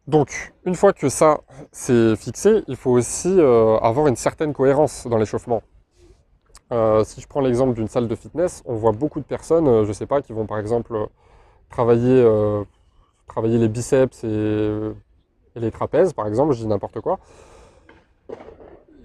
Donc, 0.08 0.54
une 0.66 0.76
fois 0.76 0.94
que 0.94 1.10
ça 1.10 1.42
c'est 1.72 2.16
fixé, 2.16 2.64
il 2.68 2.76
faut 2.76 2.92
aussi 2.92 3.30
euh, 3.40 3.78
avoir 3.78 4.08
une 4.08 4.16
certaine 4.16 4.54
cohérence 4.54 5.08
dans 5.08 5.18
l'échauffement. 5.18 5.64
Euh, 6.72 7.04
si 7.04 7.22
je 7.22 7.28
prends 7.28 7.42
l'exemple 7.42 7.74
d'une 7.74 7.88
salle 7.88 8.08
de 8.08 8.16
fitness, 8.16 8.62
on 8.66 8.76
voit 8.76 8.92
beaucoup 8.92 9.20
de 9.20 9.26
personnes, 9.26 9.84
je 9.84 9.88
ne 9.88 9.94
sais 9.94 10.06
pas, 10.06 10.22
qui 10.22 10.34
vont 10.34 10.46
par 10.46 10.60
exemple 10.60 11.08
travailler, 11.70 12.24
travailler 13.28 13.58
les 13.58 13.68
biceps 13.68 14.24
et, 14.24 14.92
et 15.56 15.60
les 15.60 15.72
trapèzes, 15.72 16.14
par 16.14 16.28
exemple, 16.28 16.54
je 16.54 16.60
dis 16.60 16.68
n'importe 16.68 17.00
quoi. 17.02 17.20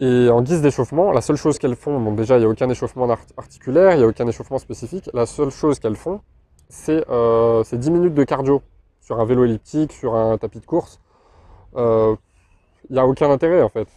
Et 0.00 0.30
en 0.30 0.40
guise 0.40 0.62
d'échauffement, 0.62 1.12
la 1.12 1.20
seule 1.20 1.36
chose 1.36 1.58
qu'elles 1.58 1.76
font, 1.76 2.00
bon 2.00 2.12
déjà 2.14 2.36
il 2.36 2.40
n'y 2.40 2.46
a 2.46 2.48
aucun 2.48 2.70
échauffement 2.70 3.06
articulaire, 3.36 3.92
il 3.92 3.98
n'y 3.98 4.04
a 4.04 4.06
aucun 4.06 4.26
échauffement 4.26 4.58
spécifique, 4.58 5.10
la 5.12 5.26
seule 5.26 5.50
chose 5.50 5.78
qu'elles 5.78 5.96
font, 5.96 6.22
c'est 6.70 7.04
euh, 7.10 7.62
10 7.70 7.90
minutes 7.90 8.14
de 8.14 8.24
cardio 8.24 8.62
sur 9.02 9.20
un 9.20 9.26
vélo 9.26 9.44
elliptique, 9.44 9.92
sur 9.92 10.14
un 10.14 10.38
tapis 10.38 10.60
de 10.60 10.64
course. 10.64 11.00
Euh, 11.76 12.16
il 12.88 12.94
n'y 12.94 12.98
a 12.98 13.06
aucun 13.06 13.30
intérêt 13.30 13.60
en 13.60 13.68
fait. 13.68 13.88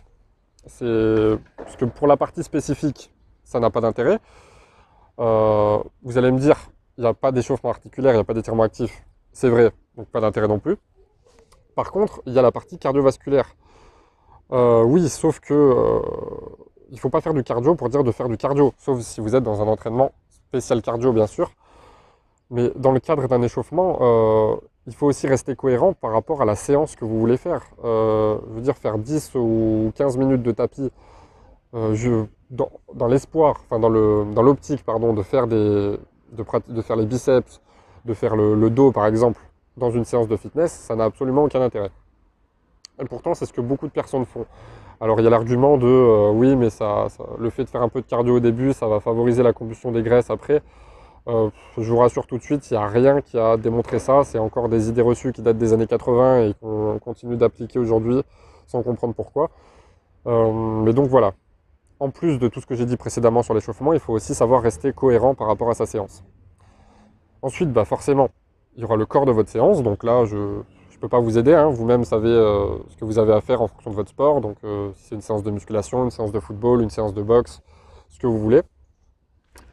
Parce 0.64 1.76
que 1.78 1.86
pour 1.86 2.08
la 2.08 2.18
partie 2.18 2.44
spécifique, 2.44 3.14
ça 3.46 3.62
n'a 3.62 3.70
pas 3.70 3.80
d'intérêt. 3.80 4.20
Euh, 5.20 5.78
vous 6.02 6.18
allez 6.18 6.32
me 6.32 6.40
dire, 6.40 6.58
il 6.98 7.02
n'y 7.02 7.08
a 7.08 7.14
pas 7.14 7.32
d'échauffement 7.32 7.70
articulaire, 7.70 8.12
il 8.12 8.18
n'y 8.18 8.22
a 8.22 8.26
pas 8.26 8.34
d'étirement 8.34 8.64
actif. 8.64 9.06
C'est 9.32 9.50
vrai, 9.50 9.72
donc 9.96 10.08
pas 10.08 10.20
d'intérêt 10.20 10.48
non 10.50 10.60
plus. 10.60 10.76
Par 11.76 11.92
contre, 11.92 12.22
il 12.26 12.34
y 12.34 12.40
a 12.40 12.42
la 12.42 12.52
partie 12.52 12.78
cardiovasculaire. 12.78 13.56
Euh, 14.54 14.84
oui, 14.84 15.10
sauf 15.10 15.40
que 15.40 15.54
euh, 15.54 16.00
il 16.90 16.96
ne 16.96 17.00
faut 17.00 17.10
pas 17.10 17.22
faire 17.22 17.34
du 17.34 17.44
cardio 17.44 17.74
pour 17.76 17.90
dire 17.90 18.04
de 18.04 18.12
faire 18.12 18.30
du 18.30 18.38
cardio, 18.38 18.74
sauf 18.78 19.00
si 19.02 19.20
vous 19.20 19.36
êtes 19.36 19.44
dans 19.44 19.62
un 19.62 19.68
entraînement 19.68 20.12
spécial 20.30 20.82
cardio, 20.82 21.12
bien 21.12 21.28
sûr. 21.28 21.52
Mais 22.52 22.72
dans 22.76 22.92
le 22.92 23.00
cadre 23.00 23.28
d'un 23.28 23.42
échauffement, 23.42 23.98
euh, 24.02 24.56
il 24.86 24.94
faut 24.94 25.08
aussi 25.08 25.28
rester 25.28 25.56
cohérent 25.56 25.94
par 25.94 26.12
rapport 26.12 26.42
à 26.42 26.46
la 26.46 26.56
séance 26.56 26.96
que 26.96 27.04
vous 27.04 27.20
voulez 27.20 27.38
faire. 27.38 27.64
je 27.84 28.54
veux 28.54 28.62
dire, 28.62 28.78
faire 28.78 29.00
10 29.00 29.32
ou 29.36 29.92
15 29.96 30.18
minutes 30.18 30.44
de 30.44 30.52
tapis 30.52 30.92
dans, 31.72 33.08
l'espoir, 33.08 33.62
enfin 33.64 33.80
dans 33.80 33.90
l'optique, 34.44 34.84
pardon, 34.84 35.14
de 35.14 35.24
faire, 35.24 35.48
des, 35.48 35.98
de, 36.32 36.82
faire 36.82 36.96
les 36.96 37.06
biceps, 37.06 37.62
de 38.06 38.14
faire 38.14 38.36
le 38.36 38.70
dos, 38.70 38.92
par 38.92 39.08
exemple, 39.08 39.42
dans 39.78 39.90
une 39.90 40.06
séance 40.06 40.28
de 40.28 40.38
fitness, 40.38 40.72
ça 40.72 40.96
n'a 40.96 41.06
absolument 41.06 41.46
aucun 41.46 41.62
intérêt. 41.62 41.90
Et 43.02 43.06
pourtant, 43.06 43.34
c'est 43.34 43.46
ce 43.46 43.54
que 43.54 43.62
beaucoup 43.62 43.88
de 43.88 43.92
personnes 43.92 44.26
font. 44.26 44.46
Alors 45.02 45.20
il 45.20 45.24
y 45.24 45.28
a 45.28 45.30
l'argument 45.30 45.78
de 45.78 45.88
euh, 45.88 46.30
oui, 46.32 46.56
mais 46.56 46.70
ça, 46.70 47.08
le 47.40 47.50
fait 47.50 47.64
de 47.64 47.70
faire 47.70 47.82
un 47.82 47.90
peu 47.90 48.02
de 48.02 48.06
cardio 48.06 48.38
au 48.38 48.40
début, 48.40 48.74
ça 48.74 48.88
va 48.88 49.00
favoriser 49.00 49.44
la 49.44 49.52
combustion 49.52 49.92
des 49.92 50.04
graisses 50.04 50.30
après. 50.30 50.62
Euh, 51.28 51.50
je 51.78 51.90
vous 51.90 51.98
rassure 51.98 52.28
tout 52.28 52.38
de 52.38 52.44
suite, 52.44 52.70
il 52.70 52.74
n'y 52.74 52.84
a 52.84 52.88
rien 52.88 53.22
qui 53.22 53.38
a 53.38 53.58
démontré 53.58 54.00
ça. 54.00 54.24
C'est 54.24 54.40
encore 54.40 54.70
des 54.70 54.90
idées 54.90 55.02
reçues 55.02 55.32
qui 55.32 55.42
datent 55.42 55.58
des 55.58 55.74
années 55.74 55.88
80 55.88 56.44
et 56.46 56.54
qu'on 56.62 57.00
continue 57.00 57.38
d'appliquer 57.38 57.80
aujourd'hui 57.80 58.22
sans 58.68 58.84
comprendre 58.84 59.14
pourquoi. 59.14 59.50
Euh, 60.28 60.52
mais 60.84 60.94
donc 60.94 61.08
voilà. 61.08 61.34
En 62.00 62.10
plus 62.10 62.38
de 62.38 62.48
tout 62.48 62.60
ce 62.60 62.66
que 62.66 62.76
j'ai 62.76 62.86
dit 62.86 62.98
précédemment 62.98 63.44
sur 63.44 63.54
l'échauffement, 63.54 63.94
il 63.94 64.00
faut 64.00 64.14
aussi 64.14 64.36
savoir 64.36 64.62
rester 64.62 64.92
cohérent 64.94 65.36
par 65.36 65.48
rapport 65.48 65.70
à 65.70 65.74
sa 65.74 65.86
séance. 65.86 66.24
Ensuite, 67.42 67.72
bah 67.72 67.86
forcément, 67.86 68.30
il 68.76 68.82
y 68.82 68.84
aura 68.86 68.96
le 68.96 69.06
corps 69.06 69.26
de 69.26 69.32
votre 69.32 69.50
séance. 69.50 69.84
Donc 69.84 70.04
là, 70.04 70.26
je 70.26 70.62
peux 71.04 71.10
pas 71.10 71.20
vous 71.20 71.38
aider. 71.38 71.54
Hein. 71.54 71.68
Vous-même 71.68 72.06
savez 72.06 72.30
euh, 72.30 72.78
ce 72.88 72.96
que 72.96 73.04
vous 73.04 73.20
avez 73.20 73.34
à 73.34 73.42
faire 73.42 73.62
en 73.62 73.68
fonction 73.68 73.92
de 73.92 73.96
votre 73.96 74.10
sport. 74.10 74.40
Donc 74.40 74.56
si 74.96 75.04
c'est 75.04 75.16
une 75.16 75.22
séance 75.22 75.44
de 75.44 75.52
musculation, 75.52 76.06
une 76.06 76.12
séance 76.12 76.32
de 76.32 76.40
football, 76.40 76.82
une 76.82 76.90
séance 76.90 77.14
de 77.14 77.22
boxe, 77.22 77.62
ce 78.10 78.20
que 78.20 78.28
vous 78.28 78.40
voulez. 78.40 78.62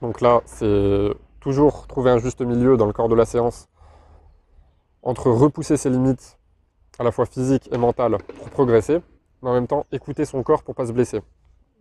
Donc 0.03 0.21
là, 0.21 0.41
c'est 0.45 1.11
toujours 1.39 1.87
trouver 1.87 2.11
un 2.11 2.19
juste 2.19 2.41
milieu 2.41 2.77
dans 2.77 2.87
le 2.87 2.93
corps 2.93 3.09
de 3.09 3.15
la 3.15 3.25
séance 3.25 3.69
entre 5.05 5.31
repousser 5.31 5.77
ses 5.77 5.89
limites 5.89 6.37
à 6.99 7.05
la 7.05 7.13
fois 7.13 7.27
physiques 7.27 7.69
et 7.73 7.79
mentales 7.79 8.19
pour 8.39 8.51
progresser, 8.51 9.01
mais 9.43 9.51
en 9.51 9.55
même 9.55 9.69
temps 9.69 9.87
écouter 9.93 10.25
son 10.25 10.43
corps 10.43 10.65
pour 10.65 10.75
pas 10.75 10.87
se 10.87 10.93
blesser. 10.93 11.21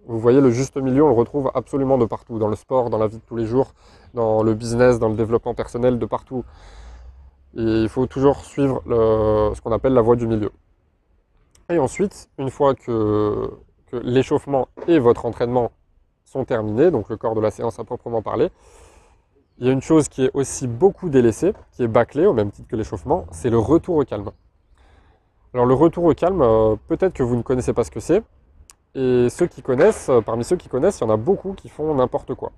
Vous 0.06 0.20
voyez, 0.20 0.41
le 0.41 0.51
juste 0.51 0.77
milieu, 0.77 1.03
on 1.03 1.10
le 1.10 1.15
retrouve 1.15 1.51
absolument 1.56 1.98
de 1.98 2.06
partout, 2.06 2.38
dans 2.38 2.48
le 2.48 2.56
sport, 2.56 2.89
dans 2.89 3.00
la 3.00 3.08
vie 3.08 3.18
de 3.18 3.24
tous 3.27 3.36
les 3.36 3.46
jours, 3.46 3.74
dans 4.13 4.44
le 4.44 4.53
business, 4.53 5.00
dans 5.00 5.10
le 5.10 5.15
développement 5.15 5.56
personnel, 5.56 5.98
de 5.98 6.06
partout. 6.06 6.46
Il 7.56 7.89
faut 7.89 8.06
toujours 8.06 8.46
suivre 8.46 8.82
ce 8.86 9.62
qu'on 9.62 9.72
appelle 9.72 9.94
la 9.94 10.01
voie 10.01 10.15
du 10.15 10.27
milieu. 10.27 10.51
Et 11.70 11.79
ensuite, 11.79 12.29
une 12.38 12.50
fois 12.50 12.74
que, 12.75 13.51
que 13.88 13.98
l'échauffement 13.98 14.68
et 14.88 15.00
votre 15.00 15.25
entraînement 15.25 15.72
sont 16.25 16.46
terminés, 16.46 16.91
donc 16.91 17.10
le 17.10 17.18
corps 17.18 17.36
de 17.36 17.41
la 17.41 17.51
séance 17.51 17.79
à 17.79 17.84
proprement 17.84 18.22
parler, 18.22 18.50
il 19.60 19.68
y 19.68 19.70
a 19.70 19.74
une 19.74 19.82
chose 19.82 20.08
qui 20.08 20.25
est 20.25 20.32
aussi 20.34 20.68
beaucoup 20.68 21.10
délaissée, 21.10 21.53
qui 21.74 21.84
est 21.84 21.88
bâclée 21.88 22.25
au 22.25 22.34
même 22.34 22.50
titre 22.50 22.68
que 22.70 22.75
l'échauffement, 22.75 23.25
c'est 23.32 23.50
le 23.50 23.60
retour 23.60 23.98
au 23.98 24.06
calme. 24.06 24.32
Alors 25.53 25.65
le 25.65 25.74
retour 25.74 26.06
au 26.06 26.13
calme, 26.13 26.41
euh, 26.41 26.75
peut-être 26.88 27.13
que 27.13 27.24
vous 27.24 27.36
ne 27.36 27.41
connaissez 27.41 27.74
pas 27.74 27.84
ce 27.84 27.91
que 27.91 28.00
c'est, 28.00 28.24
et 28.96 29.27
ceux 29.29 29.48
qui 29.48 29.62
connaissent, 29.62 30.10
euh, 30.10 30.22
parmi 30.22 30.44
ceux 30.44 30.56
qui 30.56 30.70
connaissent, 30.70 31.00
il 31.00 31.03
y 31.03 31.08
en 31.08 31.10
a 31.10 31.18
beaucoup 31.18 31.53
qui 31.53 31.68
font 31.68 31.94
n'importe 31.94 32.36
quoi. 32.36 32.51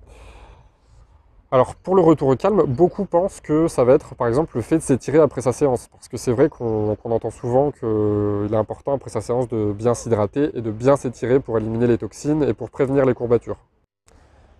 Alors 1.54 1.74
pour 1.74 1.94
le 1.94 2.00
retour 2.00 2.28
au 2.28 2.34
calme, 2.34 2.62
beaucoup 2.62 3.04
pensent 3.04 3.42
que 3.42 3.68
ça 3.68 3.84
va 3.84 3.92
être 3.92 4.14
par 4.14 4.26
exemple 4.26 4.56
le 4.56 4.62
fait 4.62 4.78
de 4.78 4.82
s'étirer 4.82 5.18
après 5.18 5.42
sa 5.42 5.52
séance, 5.52 5.88
parce 5.88 6.08
que 6.08 6.16
c'est 6.16 6.32
vrai 6.32 6.48
qu'on 6.48 6.96
entend 7.04 7.28
souvent 7.28 7.70
qu'il 7.72 8.48
est 8.50 8.56
important 8.56 8.94
après 8.94 9.10
sa 9.10 9.20
séance 9.20 9.48
de 9.48 9.70
bien 9.70 9.92
s'hydrater 9.92 10.48
et 10.54 10.62
de 10.62 10.70
bien 10.70 10.96
s'étirer 10.96 11.40
pour 11.40 11.58
éliminer 11.58 11.86
les 11.86 11.98
toxines 11.98 12.42
et 12.42 12.54
pour 12.54 12.70
prévenir 12.70 13.04
les 13.04 13.12
courbatures. 13.12 13.58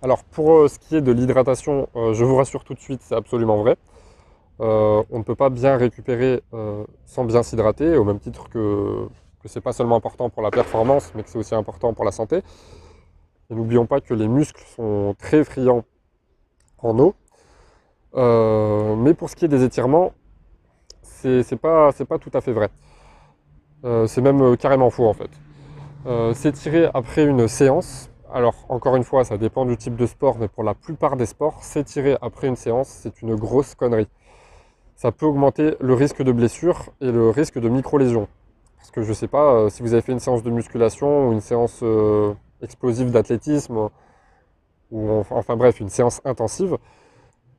Alors 0.02 0.22
pour 0.22 0.52
euh, 0.52 0.68
ce 0.68 0.78
qui 0.78 0.94
est 0.94 1.00
de 1.00 1.12
l'hydratation, 1.12 1.88
euh, 1.96 2.12
je 2.12 2.26
vous 2.26 2.36
rassure 2.36 2.62
tout 2.62 2.74
de 2.74 2.80
suite, 2.80 3.00
c'est 3.02 3.14
absolument 3.14 3.56
vrai. 3.62 3.76
Euh, 4.60 5.02
on 5.10 5.16
ne 5.16 5.24
peut 5.24 5.34
pas 5.34 5.48
bien 5.48 5.78
récupérer 5.78 6.42
sans 7.06 7.24
bien 7.24 7.42
s'hydrater, 7.42 7.96
au 7.96 8.04
même 8.04 8.20
titre 8.20 8.50
que, 8.50 9.08
que 9.42 9.48
ce 9.48 9.58
n'est 9.58 9.62
pas 9.62 9.72
seulement 9.72 9.96
important 9.96 10.28
pour 10.28 10.42
la 10.42 10.50
performance, 10.50 11.10
mais 11.14 11.22
que 11.22 11.30
c'est 11.30 11.38
aussi 11.38 11.54
important 11.54 11.94
pour 11.94 12.04
la 12.04 12.12
santé. 12.12 12.42
Et 13.48 13.54
n'oublions 13.54 13.86
pas 13.86 14.02
que 14.02 14.12
les 14.12 14.28
muscles 14.28 14.62
sont 14.76 15.14
très 15.18 15.42
friands 15.42 15.84
en 16.82 16.98
eau. 16.98 17.14
mais 18.14 19.14
pour 19.14 19.30
ce 19.30 19.36
qui 19.36 19.44
est 19.44 19.48
des 19.48 19.64
étirements, 19.64 20.12
c'est 21.02 21.56
pas, 21.60 21.92
pas 21.92 22.18
tout 22.18 22.30
à 22.34 22.40
fait 22.40 22.52
vrai. 22.52 22.70
c'est 24.06 24.20
même 24.20 24.56
carrément 24.56 24.90
faux 24.90 25.06
en 25.06 25.14
fait. 25.14 25.30
S'étirer 26.34 26.90
après 26.92 27.24
une 27.24 27.48
séance, 27.48 28.10
alors, 28.34 28.54
encore 28.70 28.96
une 28.96 29.04
fois, 29.04 29.24
ça 29.24 29.36
dépend 29.36 29.66
du 29.66 29.76
type 29.76 29.94
de 29.94 30.06
sport, 30.06 30.38
mais 30.38 30.48
pour 30.48 30.64
la 30.64 30.72
plupart 30.72 31.16
des 31.16 31.26
sports, 31.26 31.62
s'étirer 31.62 32.16
après 32.22 32.46
une 32.48 32.56
séance, 32.56 32.88
c'est 32.88 33.20
une 33.20 33.34
grosse 33.34 33.74
connerie. 33.74 34.08
Ça 34.96 35.12
peut 35.12 35.26
augmenter 35.26 35.76
le 35.80 35.92
risque 35.92 36.22
de 36.22 36.32
blessure 36.32 36.92
et 37.02 37.12
le 37.12 37.28
risque 37.28 37.58
de 37.58 37.68
micro-lésions. 37.68 38.28
Parce 38.78 38.90
que 38.90 39.02
je 39.02 39.12
sais 39.12 39.28
pas, 39.28 39.52
euh, 39.52 39.68
si 39.68 39.82
vous 39.82 39.92
avez 39.92 40.00
fait 40.00 40.12
une 40.12 40.18
séance 40.18 40.42
de 40.42 40.50
musculation 40.50 41.28
ou 41.28 41.32
une 41.32 41.42
séance 41.42 41.80
euh, 41.82 42.32
explosive 42.62 43.10
d'athlétisme, 43.10 43.90
ou 44.92 45.10
enfin 45.30 45.56
bref, 45.56 45.80
une 45.80 45.88
séance 45.88 46.20
intensive, 46.24 46.78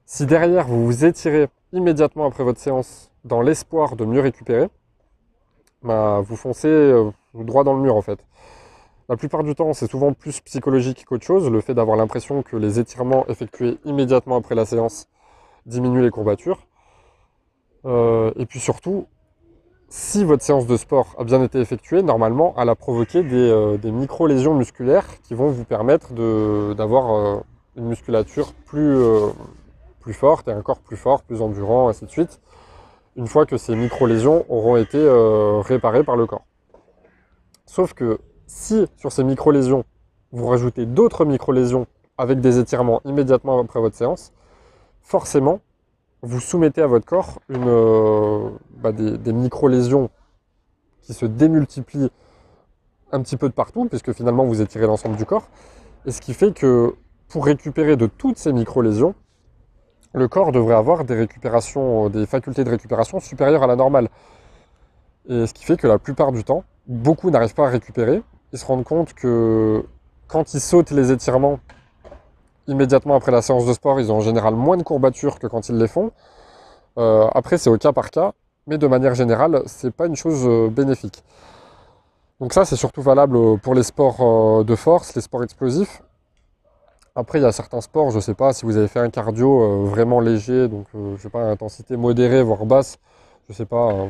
si 0.06 0.26
derrière 0.26 0.68
vous 0.68 0.86
vous 0.86 1.04
étirez 1.06 1.50
immédiatement 1.74 2.26
après 2.26 2.44
votre 2.44 2.60
séance 2.60 3.12
dans 3.26 3.42
l'espoir 3.42 3.96
de 3.96 4.06
mieux 4.06 4.22
récupérer, 4.22 4.70
bah, 5.82 6.22
vous 6.24 6.38
foncez 6.38 6.68
euh, 6.68 7.12
droit 7.34 7.64
dans 7.64 7.74
le 7.74 7.82
mur 7.82 7.96
en 7.96 8.02
fait. 8.02 8.20
La 9.10 9.18
plupart 9.18 9.44
du 9.44 9.54
temps, 9.54 9.74
c'est 9.74 9.90
souvent 9.90 10.14
plus 10.14 10.40
psychologique 10.42 11.06
qu'autre 11.06 11.26
chose, 11.26 11.50
le 11.50 11.60
fait 11.60 11.74
d'avoir 11.74 11.98
l'impression 11.98 12.42
que 12.42 12.56
les 12.56 12.80
étirements 12.80 13.26
effectués 13.28 13.78
immédiatement 13.84 14.38
après 14.38 14.56
la 14.56 14.66
séance 14.66 15.10
diminuent 15.66 16.02
les 16.02 16.10
courbatures. 16.10 16.68
Euh, 17.86 18.32
et 18.38 18.46
puis 18.46 18.60
surtout, 18.62 19.08
si 19.96 20.24
votre 20.24 20.42
séance 20.42 20.66
de 20.66 20.76
sport 20.76 21.14
a 21.20 21.24
bien 21.24 21.44
été 21.44 21.60
effectuée, 21.60 22.02
normalement, 22.02 22.56
elle 22.58 22.68
a 22.70 22.74
provoqué 22.74 23.22
des, 23.22 23.52
euh, 23.52 23.78
micro-lésions 23.84 24.56
musculaires 24.56 25.06
qui 25.22 25.36
vont 25.36 25.52
vous 25.52 25.66
permettre 25.66 26.14
d'avoir 26.74 27.14
euh, 27.14 27.40
une 27.76 27.86
musculature 27.86 28.54
plus, 28.66 28.98
plus 30.00 30.14
forte 30.14 30.48
et 30.48 30.52
un 30.52 30.64
corps 30.64 30.80
plus 30.80 30.98
fort, 30.98 31.22
plus 31.22 31.44
endurant, 31.44 31.90
ainsi 31.90 32.06
de 32.06 32.10
suite, 32.10 32.42
une 33.16 33.28
fois 33.28 33.46
que 33.46 33.56
ces 33.58 33.76
micro-lésions 33.76 34.46
auront 34.50 34.78
été 34.78 34.98
réparées 35.64 36.04
par 36.04 36.16
le 36.16 36.26
corps. 36.26 36.46
Sauf 37.68 37.94
que 37.94 38.18
si 38.48 38.88
sur 38.98 39.12
ces 39.12 39.24
micro-lésions, 39.24 39.86
vous 40.32 40.48
rajoutez 40.48 40.88
d'autres 40.88 41.24
micro-lésions 41.24 41.86
avec 42.18 42.42
des 42.42 42.58
étirements 42.58 43.02
immédiatement 43.06 43.60
après 43.60 43.80
votre 43.80 43.96
séance, 43.96 44.34
forcément, 45.04 45.60
vous 46.24 46.40
soumettez 46.40 46.82
à 46.82 46.88
votre 46.88 47.06
corps 47.06 47.40
euh, 47.52 48.50
bah, 48.78 48.94
des, 48.94 49.34
micro-lésions 49.34 50.10
qui 51.02 51.14
se 51.14 51.26
démultiplient 51.26 52.10
un 53.12 53.22
petit 53.22 53.36
peu 53.36 53.50
de 53.50 53.54
partout, 53.54 53.86
puisque 53.86 54.14
finalement 54.14 54.46
vous 54.46 54.62
étirez 54.62 54.88
l'ensemble 54.88 55.18
du 55.18 55.26
corps. 55.26 55.50
Et 56.06 56.12
ce 56.12 56.22
qui 56.22 56.34
fait 56.34 56.54
que 56.54 56.96
pour 57.28 57.46
récupérer 57.46 57.98
de 57.98 58.08
toutes 58.08 58.38
ces 58.38 58.54
micro-lésions, 58.54 59.16
le 60.14 60.28
corps 60.30 60.54
devrait 60.54 60.76
avoir 60.76 61.04
des 61.04 61.16
récupérations, 61.16 62.10
des 62.10 62.26
facultés 62.26 62.64
de 62.64 62.70
récupération 62.70 63.20
supérieures 63.20 63.64
à 63.64 63.68
la 63.68 63.76
normale. 63.76 64.08
Et 65.28 65.46
ce 65.46 65.54
qui 65.54 65.66
fait 65.66 65.78
que 65.78 65.88
la 65.88 66.00
plupart 66.00 66.32
du 66.32 66.46
temps, 66.46 66.64
beaucoup 66.88 67.32
n'arrivent 67.32 67.54
pas 67.54 67.68
à 67.68 67.70
récupérer, 67.70 68.22
ils 68.54 68.60
se 68.60 68.66
rendent 68.66 68.84
compte 68.86 69.14
que 69.14 69.86
quand 70.28 70.54
ils 70.54 70.62
sautent 70.62 70.92
les 70.92 71.12
étirements 71.12 71.60
immédiatement 72.68 73.16
après 73.16 73.32
la 73.32 73.42
séance 73.42 73.66
de 73.66 73.74
sport, 73.74 74.00
ils 74.00 74.12
ont 74.12 74.18
en 74.18 74.22
général 74.22 74.56
moins 74.56 74.78
de 74.78 74.84
courbatures 74.84 75.40
que 75.40 75.48
quand 75.48 75.70
ils 75.70 75.78
les 75.78 75.88
font. 75.88 76.12
Euh, 76.98 77.28
après, 77.34 77.58
c'est 77.58 77.70
au 77.70 77.78
cas 77.78 77.92
par 77.92 78.12
cas, 78.12 78.34
mais 78.68 78.78
de 78.78 78.88
manière 78.88 79.16
générale, 79.16 79.64
c'est 79.66 79.92
pas 79.92 80.06
une 80.08 80.16
chose 80.16 80.44
euh, 80.46 80.70
bénéfique. 80.70 81.24
Donc 82.40 82.54
ça, 82.54 82.66
c'est 82.66 82.76
surtout 82.76 83.02
valable 83.02 83.58
pour 83.60 83.74
les 83.76 83.84
sports 83.84 84.18
euh, 84.22 84.64
de 84.64 84.76
force, 84.76 85.16
les 85.16 85.22
sports 85.22 85.44
explosifs. 85.44 86.02
Après, 87.16 87.40
il 87.40 87.44
y 87.44 87.46
a 87.46 87.52
certains 87.52 87.82
sports, 87.82 88.10
je 88.10 88.16
ne 88.16 88.22
sais 88.22 88.34
pas, 88.34 88.54
si 88.54 88.66
vous 88.66 88.76
avez 88.78 88.88
fait 88.88 89.00
un 89.00 89.10
cardio 89.10 89.86
vraiment 89.86 90.20
léger, 90.20 90.68
donc 90.68 90.88
je 90.94 91.22
sais 91.22 91.30
pas, 91.30 91.44
intensité 91.44 91.96
modérée, 91.96 92.42
voire 92.42 92.66
basse, 92.66 92.98
je 93.48 93.54
sais 93.54 93.68
pas, 93.68 94.10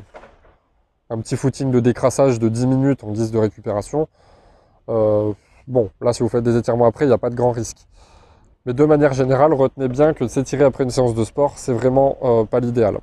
un 1.09 1.19
petit 1.19 1.35
footing 1.35 1.69
de 1.69 1.81
décrassage 1.81 2.39
de 2.39 2.47
10 2.47 2.65
minutes 2.65 3.03
en 3.03 3.11
guise 3.11 3.29
de 3.29 3.37
récupération, 3.37 4.07
euh, 4.89 5.33
bon, 5.67 5.89
là, 6.01 6.13
si 6.13 6.23
vous 6.23 6.29
faites 6.29 6.43
des 6.43 6.57
étirements 6.57 6.85
après, 6.85 7.05
il 7.05 7.09
n'y 7.09 7.13
a 7.13 7.17
pas 7.17 7.29
de 7.29 7.35
grand 7.35 7.51
risque. 7.51 7.87
Mais 8.65 8.73
de 8.73 8.85
manière 8.85 9.13
générale, 9.13 9.53
retenez 9.53 9.89
bien 9.89 10.13
que 10.13 10.27
s'étirer 10.27 10.63
après 10.63 10.85
une 10.85 10.89
séance 10.89 11.13
de 11.13 11.23
sport, 11.25 11.57
c'est 11.57 11.73
vraiment 11.73 12.17
euh, 12.23 12.45
pas 12.45 12.59
l'idéal. 12.59 12.99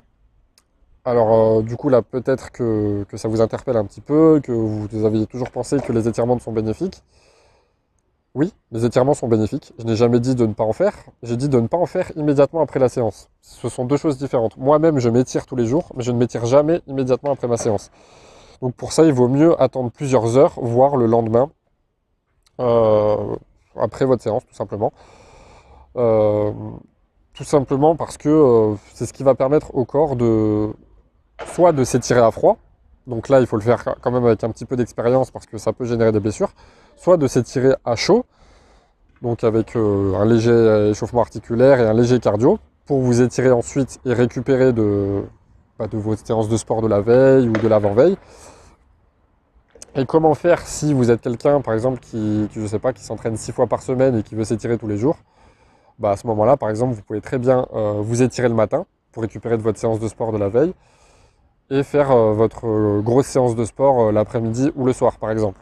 Alors, 1.05 1.59
euh, 1.59 1.61
du 1.61 1.75
coup, 1.77 1.89
là, 1.89 2.01
peut-être 2.01 2.51
que, 2.51 3.05
ça 3.15 3.27
vous 3.27 3.41
interpelle 3.41 3.77
un 3.77 3.85
petit 3.85 4.01
peu, 4.01 4.39
que 4.43 4.51
vous, 4.51 4.87
vous 4.87 5.05
aviez 5.05 5.27
toujours 5.27 5.51
pensé 5.51 5.77
que 5.79 5.93
les 5.93 6.07
étirements 6.07 6.39
sont 6.39 6.51
bénéfiques. 6.51 7.03
Oui, 8.33 8.53
les 8.71 8.85
étirements 8.85 9.13
sont 9.13 9.27
bénéfiques. 9.27 9.73
Je 9.77 9.83
n'ai 9.85 9.95
jamais 9.95 10.19
dit 10.19 10.35
de 10.35 10.45
ne 10.45 10.53
pas 10.53 10.63
en 10.63 10.73
faire. 10.73 10.93
J'ai 11.21 11.35
dit 11.35 11.49
de 11.49 11.59
ne 11.59 11.67
pas 11.67 11.77
en 11.77 11.85
faire 11.85 12.11
immédiatement 12.15 12.61
après 12.61 12.79
la 12.79 12.87
séance. 12.87 13.29
Ce 13.41 13.67
sont 13.67 13.83
deux 13.85 13.97
choses 13.97 14.17
différentes. 14.17 14.55
Moi-même, 14.57 14.99
je 14.99 15.09
m'étire 15.09 15.45
tous 15.45 15.57
les 15.57 15.65
jours, 15.65 15.91
mais 15.95 16.03
je 16.03 16.11
ne 16.11 16.17
m'étire 16.17 16.45
jamais 16.45 16.81
immédiatement 16.87 17.31
après 17.33 17.47
ma 17.47 17.57
séance. 17.57 17.91
Donc 18.61 18.73
pour 18.75 18.93
ça, 18.93 19.03
il 19.03 19.11
vaut 19.11 19.27
mieux 19.27 19.61
attendre 19.61 19.91
plusieurs 19.91 20.37
heures, 20.37 20.53
voire 20.61 20.95
le 20.95 21.07
lendemain, 21.07 21.49
euh, 22.59 23.35
après 23.75 24.05
votre 24.05 24.23
séance, 24.23 24.45
tout 24.45 24.55
simplement. 24.55 24.93
Euh, 25.97 26.51
tout 27.33 27.43
simplement 27.43 27.95
parce 27.95 28.17
que 28.17 28.29
euh, 28.29 28.75
c'est 28.93 29.05
ce 29.05 29.13
qui 29.13 29.23
va 29.23 29.35
permettre 29.35 29.75
au 29.75 29.85
corps 29.85 30.15
de 30.15 30.69
soit 31.53 31.71
de 31.73 31.83
s'étirer 31.83 32.21
à 32.21 32.31
froid, 32.31 32.57
donc 33.07 33.29
là 33.29 33.39
il 33.39 33.47
faut 33.47 33.57
le 33.57 33.61
faire 33.61 33.83
quand 33.99 34.11
même 34.11 34.25
avec 34.25 34.43
un 34.43 34.49
petit 34.49 34.65
peu 34.65 34.75
d'expérience 34.75 35.31
parce 35.31 35.45
que 35.45 35.57
ça 35.57 35.73
peut 35.73 35.85
générer 35.85 36.11
des 36.11 36.19
blessures, 36.19 36.51
soit 36.95 37.17
de 37.17 37.27
s'étirer 37.27 37.73
à 37.83 37.95
chaud, 37.95 38.25
donc 39.21 39.43
avec 39.43 39.75
un 39.75 40.25
léger 40.25 40.89
échauffement 40.91 41.21
articulaire 41.21 41.79
et 41.79 41.87
un 41.87 41.93
léger 41.93 42.19
cardio, 42.19 42.59
pour 42.85 42.99
vous 42.99 43.21
étirer 43.21 43.51
ensuite 43.51 43.99
et 44.05 44.13
récupérer 44.13 44.73
de, 44.73 45.23
bah, 45.79 45.87
de 45.87 45.97
vos 45.97 46.15
séances 46.15 46.49
de 46.49 46.57
sport 46.57 46.81
de 46.81 46.87
la 46.87 47.01
veille 47.01 47.47
ou 47.47 47.53
de 47.53 47.67
l'avant-veille. 47.67 48.17
Et 49.95 50.05
comment 50.05 50.33
faire 50.33 50.59
si 50.65 50.93
vous 50.93 51.11
êtes 51.11 51.21
quelqu'un, 51.21 51.61
par 51.61 51.73
exemple, 51.73 51.99
qui, 51.99 52.47
je 52.53 52.65
sais 52.65 52.79
pas, 52.79 52.93
qui 52.93 53.03
s'entraîne 53.03 53.35
six 53.35 53.51
fois 53.51 53.67
par 53.67 53.81
semaine 53.81 54.17
et 54.17 54.23
qui 54.23 54.35
veut 54.35 54.43
s'étirer 54.43 54.77
tous 54.77 54.87
les 54.87 54.97
jours? 54.97 55.17
Bah, 55.99 56.11
À 56.11 56.17
ce 56.17 56.27
moment-là, 56.27 56.57
par 56.57 56.69
exemple, 56.69 56.93
vous 56.93 57.01
pouvez 57.01 57.21
très 57.21 57.37
bien 57.37 57.67
euh, 57.73 58.01
vous 58.01 58.21
étirer 58.21 58.47
le 58.47 58.55
matin 58.55 58.85
pour 59.11 59.23
récupérer 59.23 59.57
de 59.57 59.61
votre 59.61 59.79
séance 59.79 59.99
de 59.99 60.07
sport 60.07 60.31
de 60.31 60.37
la 60.37 60.49
veille 60.49 60.73
et 61.69 61.83
faire 61.83 62.11
euh, 62.11 62.33
votre 62.33 62.67
euh, 62.67 63.01
grosse 63.01 63.27
séance 63.27 63.55
de 63.55 63.65
sport 63.65 64.11
l'après-midi 64.11 64.71
ou 64.75 64.85
le 64.85 64.93
soir, 64.93 65.17
par 65.17 65.31
exemple. 65.31 65.59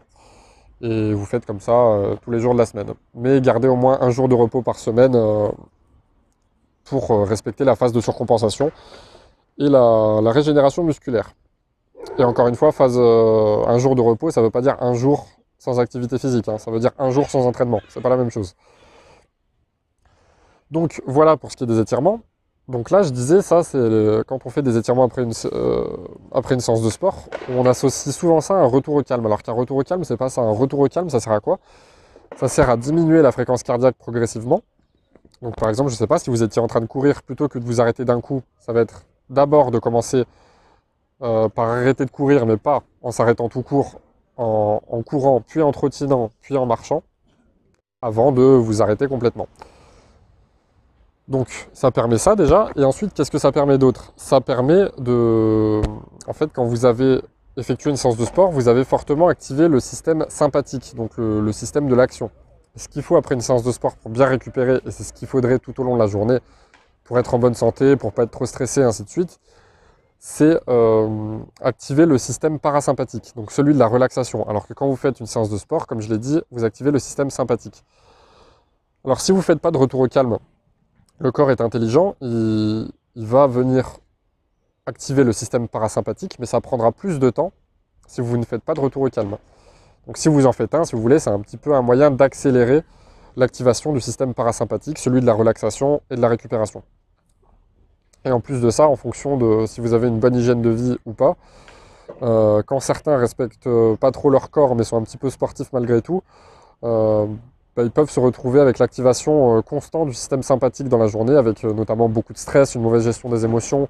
Et 0.82 1.14
vous 1.14 1.26
faites 1.26 1.46
comme 1.46 1.60
ça 1.60 2.00
tous 2.22 2.32
les 2.32 2.40
jours 2.40 2.54
de 2.54 2.60
la 2.60 2.66
semaine. 2.66 2.94
Mais 3.14 3.42
gardez 3.42 3.68
au 3.68 3.76
moins 3.76 3.98
un 4.00 4.12
jour 4.12 4.30
de 4.30 4.36
repos 4.36 4.62
par 4.62 4.80
semaine 4.80 5.12
pour 6.86 7.28
respecter 7.28 7.66
la 7.66 7.76
phase 7.76 7.92
de 7.92 8.00
surcompensation 8.00 8.72
et 9.58 9.68
la 9.68 10.32
régénération 10.32 10.86
musculaire. 10.86 11.32
Et 12.18 12.24
encore 12.24 12.48
une 12.48 12.56
fois, 12.56 12.72
phase 12.72 12.98
un 12.98 13.78
jour 13.78 13.94
de 13.94 14.02
repos, 14.02 14.32
ça 14.32 14.40
ne 14.40 14.46
veut 14.46 14.52
pas 14.52 14.62
dire 14.62 14.78
un 14.80 14.94
jour 14.94 15.28
sans 15.60 15.80
activité 15.82 16.18
physique, 16.18 16.48
hein. 16.48 16.58
ça 16.58 16.72
veut 16.72 16.80
dire 16.80 16.92
un 16.98 17.12
jour 17.12 17.30
sans 17.30 17.46
entraînement, 17.46 17.82
c'est 17.90 18.02
pas 18.02 18.10
la 18.10 18.18
même 18.18 18.32
chose. 18.32 18.56
Donc 20.72 21.02
voilà 21.06 21.38
pour 21.38 21.52
ce 21.52 21.58
qui 21.58 21.64
est 21.64 21.68
des 21.68 21.80
étirements. 21.80 22.22
Donc 22.68 22.92
là, 22.92 23.02
je 23.02 23.10
disais, 23.10 23.42
ça, 23.42 23.64
c'est 23.64 23.80
quand 24.28 24.46
on 24.46 24.50
fait 24.50 24.62
des 24.62 24.78
étirements 24.78 25.04
après 25.04 25.24
une, 25.24 25.34
euh, 25.54 25.88
après 26.32 26.54
une 26.54 26.62
séance 26.62 26.84
de 26.84 26.90
sport, 26.92 27.28
on 27.50 27.66
associe 27.66 28.16
souvent 28.16 28.42
ça 28.42 28.56
à 28.56 28.58
un 28.58 28.66
retour 28.66 28.94
au 28.96 29.02
calme. 29.02 29.26
Alors 29.26 29.42
qu'un 29.42 29.54
retour 29.54 29.78
au 29.78 29.84
calme, 29.84 30.04
c'est 30.04 30.18
pas 30.18 30.30
ça. 30.30 30.42
Un 30.42 30.52
retour 30.52 30.80
au 30.80 30.88
calme, 30.88 31.10
ça 31.10 31.20
sert 31.20 31.34
à 31.34 31.40
quoi? 31.40 31.58
Ça 32.36 32.48
sert 32.48 32.70
à 32.70 32.78
diminuer 32.78 33.24
la 33.24 33.32
fréquence 33.32 33.64
cardiaque 33.64 33.96
progressivement. 33.96 34.62
Donc 35.42 35.56
par 35.56 35.70
exemple, 35.70 35.90
je 35.90 35.96
ne 35.96 35.98
sais 35.98 36.08
pas, 36.08 36.20
si 36.20 36.30
vous 36.30 36.44
étiez 36.44 36.62
en 36.62 36.68
train 36.68 36.82
de 36.82 36.86
courir, 36.86 37.24
plutôt 37.24 37.48
que 37.48 37.58
de 37.58 37.66
vous 37.66 37.82
arrêter 37.82 38.06
d'un 38.06 38.22
coup, 38.22 38.44
ça 38.60 38.74
va 38.74 38.82
être 38.82 39.04
d'abord 39.30 39.72
de 39.72 39.80
commencer 39.80 40.26
euh, 41.22 41.50
par 41.50 41.70
arrêter 41.70 42.06
de 42.06 42.12
courir, 42.12 42.46
mais 42.46 42.58
pas 42.58 42.84
en 43.02 43.12
s'arrêtant 43.12 43.50
tout 43.50 43.62
court, 43.62 44.00
en, 44.38 44.80
courant, 45.06 45.42
puis 45.42 45.62
en 45.62 45.72
trottinant, 45.72 46.30
puis 46.42 46.56
en 46.56 46.66
marchant, 46.66 47.04
avant 48.02 48.32
de 48.32 48.42
vous 48.42 48.82
arrêter 48.82 49.08
complètement. 49.08 49.48
Donc 51.30 51.70
ça 51.74 51.92
permet 51.92 52.18
ça 52.18 52.36
déjà, 52.36 52.70
et 52.76 52.84
ensuite 52.84 53.14
qu'est-ce 53.14 53.30
que 53.30 53.38
ça 53.38 53.52
permet 53.52 53.78
d'autre? 53.78 54.14
Ça 54.18 54.42
permet 54.42 54.90
de... 54.98 55.80
En 56.28 56.34
fait 56.34 56.50
quand 56.52 56.66
vous 56.66 56.86
avez 56.86 57.22
effectué 57.56 57.92
une 57.92 57.98
séance 57.98 58.18
de 58.18 58.26
sport, 58.26 58.50
vous 58.52 58.68
avez 58.68 58.84
fortement 58.84 59.28
activé 59.28 59.68
le 59.68 59.80
système 59.80 60.26
sympathique, 60.28 60.94
donc 60.96 61.12
le, 61.18 61.52
système 61.52 61.88
de 61.88 61.94
l'action. 61.94 62.32
Ce 62.76 62.88
qu'il 62.88 63.04
faut 63.04 63.16
après 63.16 63.36
une 63.36 63.42
séance 63.42 63.64
de 63.64 63.72
sport 63.72 63.96
pour 63.98 64.10
bien 64.10 64.26
récupérer, 64.26 64.82
et 64.86 64.92
c'est 64.92 65.04
ce 65.04 65.14
qu'il 65.14 65.28
faudrait 65.28 65.60
tout 65.60 65.80
au 65.80 65.84
long 65.84 65.94
de 65.94 66.00
la 66.00 66.08
journée, 66.08 66.40
pour 67.04 67.20
être 67.20 67.34
en 67.36 67.40
bonne 67.40 67.54
santé, 67.54 67.96
pour 67.96 68.12
pas 68.12 68.24
être 68.24 68.32
trop 68.32 68.48
stressé, 68.48 68.82
ainsi 68.82 69.04
de 69.04 69.10
suite, 69.10 69.40
c'est 70.18 70.60
euh, 70.68 71.38
activer 71.62 72.06
le 72.06 72.18
système 72.18 72.60
parasympathique, 72.60 73.34
donc 73.36 73.52
celui 73.52 73.74
de 73.76 73.80
la 73.80 73.88
relaxation. 73.88 74.48
Alors 74.50 74.68
que 74.68 74.74
quand 74.74 74.88
vous 74.88 74.96
faites 74.96 75.20
une 75.20 75.28
séance 75.28 75.50
de 75.50 75.58
sport, 75.58 75.86
comme 75.86 76.02
je 76.02 76.10
l'ai 76.10 76.18
dit, 76.18 76.42
vous 76.52 76.64
activez 76.64 76.92
le 76.92 77.00
système 77.00 77.30
sympathique. 77.30 77.84
Alors 79.06 79.22
si 79.22 79.32
vous 79.32 79.38
ne 79.38 79.44
faites 79.44 79.60
pas 79.60 79.72
de 79.72 79.78
retour 79.78 80.02
au 80.02 80.08
calme, 80.08 80.38
le 81.20 81.32
corps 81.32 81.52
est 81.52 81.62
intelligent, 81.62 82.16
il, 82.22 82.92
va 83.16 83.48
venir 83.48 83.98
activer 84.86 85.24
le 85.24 85.34
système 85.34 85.68
parasympathique, 85.68 86.38
mais 86.40 86.46
ça 86.46 86.62
prendra 86.62 86.92
plus 86.92 87.20
de 87.20 87.30
temps 87.30 87.52
si 88.08 88.22
vous 88.22 88.38
ne 88.38 88.46
faites 88.46 88.64
pas 88.64 88.74
de 88.74 88.80
retour 88.80 89.04
au 89.04 89.10
calme. 89.10 89.38
Donc 90.08 90.18
si 90.18 90.30
vous 90.30 90.46
en 90.46 90.54
faites 90.54 90.74
un, 90.74 90.86
si 90.86 90.96
vous 90.96 91.02
voulez, 91.02 91.20
c'est 91.20 91.30
un 91.30 91.40
petit 91.42 91.58
peu 91.58 91.76
un 91.76 91.82
moyen 91.82 92.12
d'accélérer 92.12 92.84
l'activation 93.36 93.94
du 93.94 94.00
système 94.00 94.34
parasympathique, 94.34 94.98
celui 94.98 95.22
de 95.22 95.26
la 95.26 95.34
relaxation 95.34 96.02
et 96.10 96.16
de 96.16 96.22
la 96.22 96.30
récupération. 96.30 96.82
Et 98.26 98.32
en 98.32 98.40
plus 98.40 98.62
de 98.62 98.70
ça, 98.70 98.88
en 98.88 98.96
fonction 98.96 99.38
de 99.38 99.66
si 99.66 99.82
vous 99.82 99.94
avez 99.94 100.08
une 100.08 100.20
bonne 100.20 100.36
hygiène 100.36 100.62
de 100.62 100.70
vie 100.70 100.98
ou 101.06 101.14
pas, 101.14 101.36
euh, 102.22 102.64
quand 102.66 102.80
certains 102.80 103.18
respectent 103.18 103.70
pas 104.00 104.12
trop 104.12 104.30
leur 104.30 104.50
corps 104.50 104.76
mais 104.76 104.84
sont 104.84 104.98
un 104.98 105.04
petit 105.04 105.18
peu 105.18 105.30
sportifs 105.30 105.72
malgré 105.74 106.02
tout, 106.02 106.24
euh, 106.84 107.28
ils 107.84 107.92
peuvent 107.92 108.10
se 108.10 108.20
retrouver 108.20 108.60
avec 108.60 108.80
l'activation 108.80 109.62
constante 109.62 110.08
du 110.08 110.14
système 110.14 110.44
sympathique 110.44 110.90
dans 110.90 110.98
la 110.98 111.08
journée, 111.08 111.36
avec 111.36 111.64
notamment 111.64 112.10
beaucoup 112.10 112.34
de 112.34 112.38
stress, 112.38 112.76
une 112.76 112.82
mauvaise 112.82 113.04
gestion 113.04 113.30
des 113.30 113.46
émotions, 113.46 113.88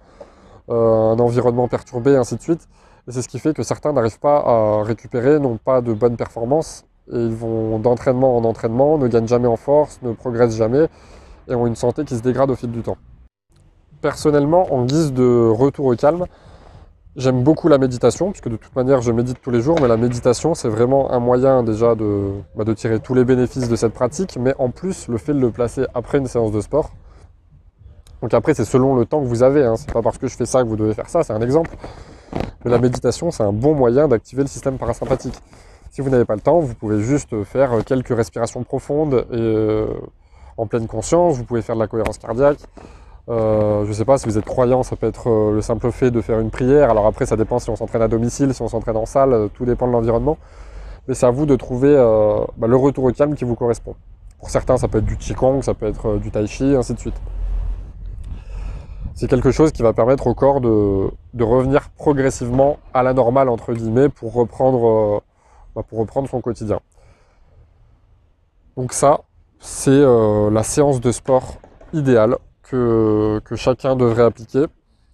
un 0.69 1.17
environnement 1.19 1.67
perturbé, 1.67 2.15
ainsi 2.15 2.36
de 2.36 2.41
suite. 2.41 2.67
Et 3.08 3.12
c'est 3.12 3.21
ce 3.21 3.28
qui 3.28 3.39
fait 3.39 3.54
que 3.54 3.63
certains 3.63 3.93
n'arrivent 3.93 4.19
pas 4.19 4.38
à 4.38 4.84
récupérer, 4.84 5.39
n'ont 5.39 5.58
pas 5.58 5.82
de 5.82 5.93
bonnes 5.93 6.17
performances, 6.17 6.86
et 7.12 7.17
ils 7.17 7.34
vont 7.34 7.80
d'entraînement 7.80 8.38
en 8.38 8.43
entraînement, 8.43 8.97
ne 8.97 9.08
gagnent 9.08 9.28
jamais 9.28 9.47
en 9.47 9.58
force, 9.58 9.99
ne 10.04 10.13
progressent 10.13 10.56
jamais, 10.56 10.88
et 11.47 11.56
ont 11.56 11.65
une 11.65 11.75
santé 11.75 12.06
qui 12.06 12.15
se 12.15 12.21
dégrade 12.21 12.52
au 12.52 12.56
fil 12.56 12.71
du 12.71 12.82
temps 12.82 12.97
personnellement, 14.02 14.73
en 14.73 14.86
guise 14.86 15.13
de 15.13 15.49
retour 15.49 15.88
au 15.88 15.95
calme, 15.95 16.25
j'aime 17.15 17.43
beaucoup 17.43 17.67
la 17.67 17.78
méditation, 17.78 18.32
puisque 18.32 18.50
de 18.50 18.56
toute 18.56 18.76
manière, 18.76 19.02
je 19.02 19.12
médite 19.12 19.41
tous 19.41 19.52
les 19.52 19.62
jours, 19.62 19.78
mais 19.82 19.88
la 19.88 19.98
méditation, 19.98 20.54
c'est 20.54 20.69
vraiment 20.69 21.12
un 21.12 21.19
moyen 21.19 21.63
déjà 21.63 21.95
de, 21.95 22.32
bah, 22.56 22.63
de, 22.63 22.74
tirer 22.74 23.00
tous 23.00 23.13
les 23.13 23.26
bénéfices 23.26 23.67
de 23.67 23.76
cette 23.76 23.93
pratique, 23.93 24.38
mais 24.39 24.54
en 24.60 24.69
plus, 24.69 25.08
le 25.08 25.17
fait 25.17 25.34
de 25.34 25.39
le 25.39 25.52
placer 25.52 25.86
après 25.93 26.17
une 26.17 26.28
séance 26.28 26.52
de 26.52 26.62
sport. 26.62 26.91
Donc 28.22 28.34
après, 28.34 28.54
c'est 28.54 28.65
selon 28.65 28.95
le 28.95 29.06
temps 29.06 29.22
que 29.22 29.28
vous 29.28 29.43
avez, 29.43 29.63
hein. 29.63 29.76
c'est 29.78 29.91
pas 29.91 30.02
parce 30.02 30.17
que 30.17 30.28
je 30.28 30.36
fais 30.36 30.45
ça 30.45 30.63
que 30.63 30.67
vous 30.67 30.76
devez 30.76 30.93
faire 30.93 31.10
ça, 31.10 31.24
c'est 31.24 31.34
un 31.34 31.41
exemple. 31.41 31.72
Mais 32.63 32.72
la 32.72 32.80
méditation, 32.80 33.32
c'est 33.32 33.43
un 33.43 33.54
bon 33.54 33.74
moyen 33.74 34.08
d'activer 34.08 34.41
le 34.41 34.50
système 34.50 34.78
parasympathique. 34.78 35.36
Si 35.91 36.02
vous 36.02 36.10
n'avez 36.10 36.26
pas 36.26 36.36
le 36.36 36.41
temps, 36.41 36.60
vous 36.60 36.76
pouvez 36.76 37.02
juste 37.02 37.43
faire 37.43 37.84
quelques 37.86 38.15
respirations 38.15 38.63
profondes 38.63 39.26
et 39.32 39.36
euh, 39.36 39.88
en 40.58 40.67
pleine 40.67 40.88
conscience, 40.88 41.38
vous 41.38 41.45
pouvez 41.45 41.62
faire 41.62 41.76
de 41.76 41.80
la 41.80 41.88
cohérence 41.88 42.17
cardiaque, 42.17 42.60
euh, 43.30 43.84
je 43.84 43.89
ne 43.89 43.94
sais 43.94 44.06
pas, 44.06 44.18
si 44.18 44.26
vous 44.26 44.38
êtes 44.38 44.46
croyant, 44.46 44.82
ça 44.82 44.96
peut 44.96 45.06
être 45.06 45.30
euh, 45.30 45.54
le 45.54 45.62
simple 45.62 45.92
fait 45.92 46.10
de 46.10 46.20
faire 46.22 46.39
une 46.39 46.50
prière. 46.50 46.89
Alors 46.89 47.06
après, 47.06 47.26
ça 47.28 47.36
dépend 47.36 47.60
si 47.60 47.70
on 47.70 47.76
s'entraîne 47.76 48.02
à 48.02 48.08
domicile, 48.08 48.54
si 48.54 48.62
on 48.62 48.68
s'entraîne 48.68 48.98
en 48.98 49.06
salle, 49.06 49.34
euh, 49.34 49.48
tout 49.54 49.65
dépend 49.65 49.88
de 49.88 49.92
l'environnement. 49.92 50.38
Mais 51.08 51.13
c'est 51.13 51.28
à 51.28 51.32
vous 51.32 51.46
de 51.46 51.56
trouver 51.56 51.96
bah, 52.58 52.68
le 52.68 52.76
retour 52.76 53.06
au 53.06 53.12
calme 53.12 53.36
qui 53.36 53.44
vous 53.44 53.56
correspond. 53.56 53.96
Pour 54.38 54.50
certains, 54.52 54.78
ça 54.78 54.88
peut 54.88 55.00
être 55.00 55.06
du 55.06 55.18
Qigong, 55.18 55.62
ça 55.63 55.74
peut 55.74 55.88
être 55.88 56.18
du 56.18 56.30
Tai 56.30 56.46
Chi, 56.46 56.76
ainsi 56.76 56.94
de 56.94 57.00
suite. 57.00 57.20
C'est 59.15 59.28
quelque 59.28 59.50
chose 59.50 59.72
qui 59.72 59.82
va 59.82 59.92
permettre 59.92 60.28
au 60.28 60.36
corps 60.36 60.62
de, 60.62 61.10
revenir 61.39 61.89
progressivement 61.92 62.78
à 62.94 63.02
la 63.02 63.13
normale, 63.13 63.50
entre 63.50 63.74
guillemets, 63.74 64.10
pour 64.10 64.34
reprendre, 64.34 65.24
bah, 65.76 65.82
pour 65.88 65.98
reprendre 65.98 66.30
son 66.30 66.42
quotidien. 66.42 66.80
Donc 68.78 68.94
ça, 68.94 69.22
c'est 69.60 70.04
la 70.52 70.62
séance 70.62 71.02
de 71.02 71.12
sport 71.12 71.56
idéale 71.92 72.38
que, 72.69 73.55
chacun 73.55 73.95
devrait 73.95 74.23
appliquer. 74.23 74.65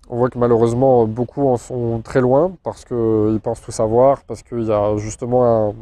On 0.09 0.17
voit 0.17 0.29
que 0.29 0.37
malheureusement 0.37 1.07
beaucoup 1.07 1.47
en 1.47 1.57
sont 1.57 2.01
très 2.03 2.21
loin 2.21 2.51
parce 2.63 2.85
qu'ils 2.85 3.39
pensent 3.41 3.61
tout 3.61 3.71
savoir, 3.71 4.23
parce 4.23 4.43
qu'il 4.43 4.63
y 4.63 4.71
a 4.71 4.95
justement 4.97 5.73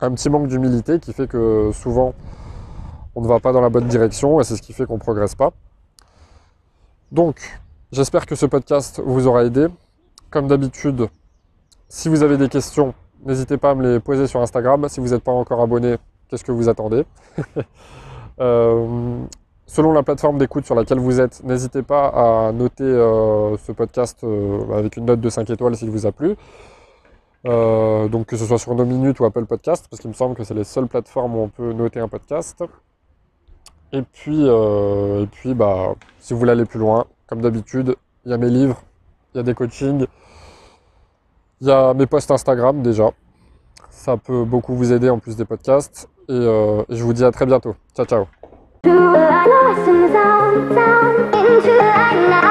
un, 0.00 0.10
petit 0.12 0.30
manque 0.30 0.46
d'humilité 0.46 1.00
qui 1.00 1.12
fait 1.12 1.26
que 1.26 1.70
souvent 1.72 2.14
on 3.16 3.20
ne 3.20 3.26
va 3.26 3.40
pas 3.40 3.52
dans 3.52 3.60
la 3.60 3.68
bonne 3.68 3.88
direction 3.88 4.40
et 4.40 4.44
c'est 4.44 4.56
ce 4.56 4.62
qui 4.62 4.72
fait 4.72 4.86
qu'on 4.86 4.94
ne 4.94 5.00
progresse 5.00 5.34
pas. 5.34 5.50
Donc 7.10 7.60
j'espère 7.90 8.26
que 8.26 8.36
ce 8.36 8.46
podcast 8.46 9.02
vous 9.04 9.26
aura 9.26 9.44
aidé. 9.44 9.66
Comme 10.30 10.46
d'habitude, 10.46 11.08
si 11.88 12.08
vous 12.08 12.22
avez 12.22 12.36
des 12.36 12.48
questions, 12.48 12.94
n'hésitez 13.26 13.56
pas 13.56 13.70
à 13.70 13.74
me 13.74 13.94
les 13.94 13.98
poser 13.98 14.28
sur 14.28 14.40
Instagram. 14.40 14.88
Si 14.88 15.00
vous 15.00 15.08
n'êtes 15.08 15.24
pas 15.24 15.32
encore 15.32 15.60
abonné, 15.60 15.96
qu'est-ce 16.28 16.44
que 16.44 16.52
vous 16.52 16.68
attendez? 16.68 17.04
Euh, 18.38 19.26
Selon 19.72 19.92
la 19.92 20.02
plateforme 20.02 20.36
d'écoute 20.36 20.66
sur 20.66 20.74
laquelle 20.74 20.98
vous 20.98 21.20
êtes, 21.20 21.44
n'hésitez 21.44 21.82
pas 21.82 22.08
à 22.08 22.50
noter 22.50 22.82
euh, 22.82 23.56
ce 23.56 23.70
podcast 23.70 24.18
euh, 24.24 24.76
avec 24.76 24.96
une 24.96 25.04
note 25.04 25.20
de 25.20 25.30
5 25.30 25.48
étoiles 25.48 25.76
s'il 25.76 25.90
vous 25.90 26.06
a 26.06 26.10
plu. 26.10 26.34
Euh, 27.46 28.08
donc 28.08 28.26
que 28.26 28.36
ce 28.36 28.46
soit 28.46 28.58
sur 28.58 28.74
nos 28.74 28.84
minutes 28.84 29.20
ou 29.20 29.26
Apple 29.26 29.44
Podcast, 29.44 29.86
parce 29.88 30.00
qu'il 30.00 30.10
me 30.10 30.14
semble 30.14 30.34
que 30.34 30.42
c'est 30.42 30.54
les 30.54 30.64
seules 30.64 30.88
plateformes 30.88 31.36
où 31.36 31.38
on 31.42 31.48
peut 31.48 31.72
noter 31.72 32.00
un 32.00 32.08
podcast. 32.08 32.64
Et 33.92 34.02
puis, 34.02 34.44
et 34.44 35.28
puis 35.30 35.54
bah, 35.54 35.94
si 36.18 36.32
vous 36.32 36.40
voulez 36.40 36.50
aller 36.50 36.64
plus 36.64 36.80
loin, 36.80 37.04
comme 37.28 37.40
d'habitude, 37.40 37.94
il 38.24 38.32
y 38.32 38.34
a 38.34 38.38
mes 38.38 38.50
livres, 38.50 38.82
il 39.34 39.36
y 39.36 39.40
a 39.40 39.44
des 39.44 39.54
coachings, 39.54 40.04
il 41.60 41.68
y 41.68 41.70
a 41.70 41.94
mes 41.94 42.06
posts 42.06 42.32
Instagram 42.32 42.82
déjà. 42.82 43.12
Ça 43.88 44.16
peut 44.16 44.42
beaucoup 44.42 44.74
vous 44.74 44.92
aider 44.92 45.10
en 45.10 45.20
plus 45.20 45.36
des 45.36 45.44
podcasts. 45.44 46.08
Et, 46.28 46.32
et 46.32 46.96
je 46.96 47.04
vous 47.04 47.12
dis 47.12 47.24
à 47.24 47.30
très 47.30 47.46
bientôt. 47.46 47.76
Ciao 47.94 48.04
ciao 48.04 48.39
To 48.82 48.88
a 48.88 49.44
blossom 49.44 50.16
on 50.16 50.74
down 50.74 51.34
into 51.34 51.76
light 51.76 52.28
now. 52.30 52.49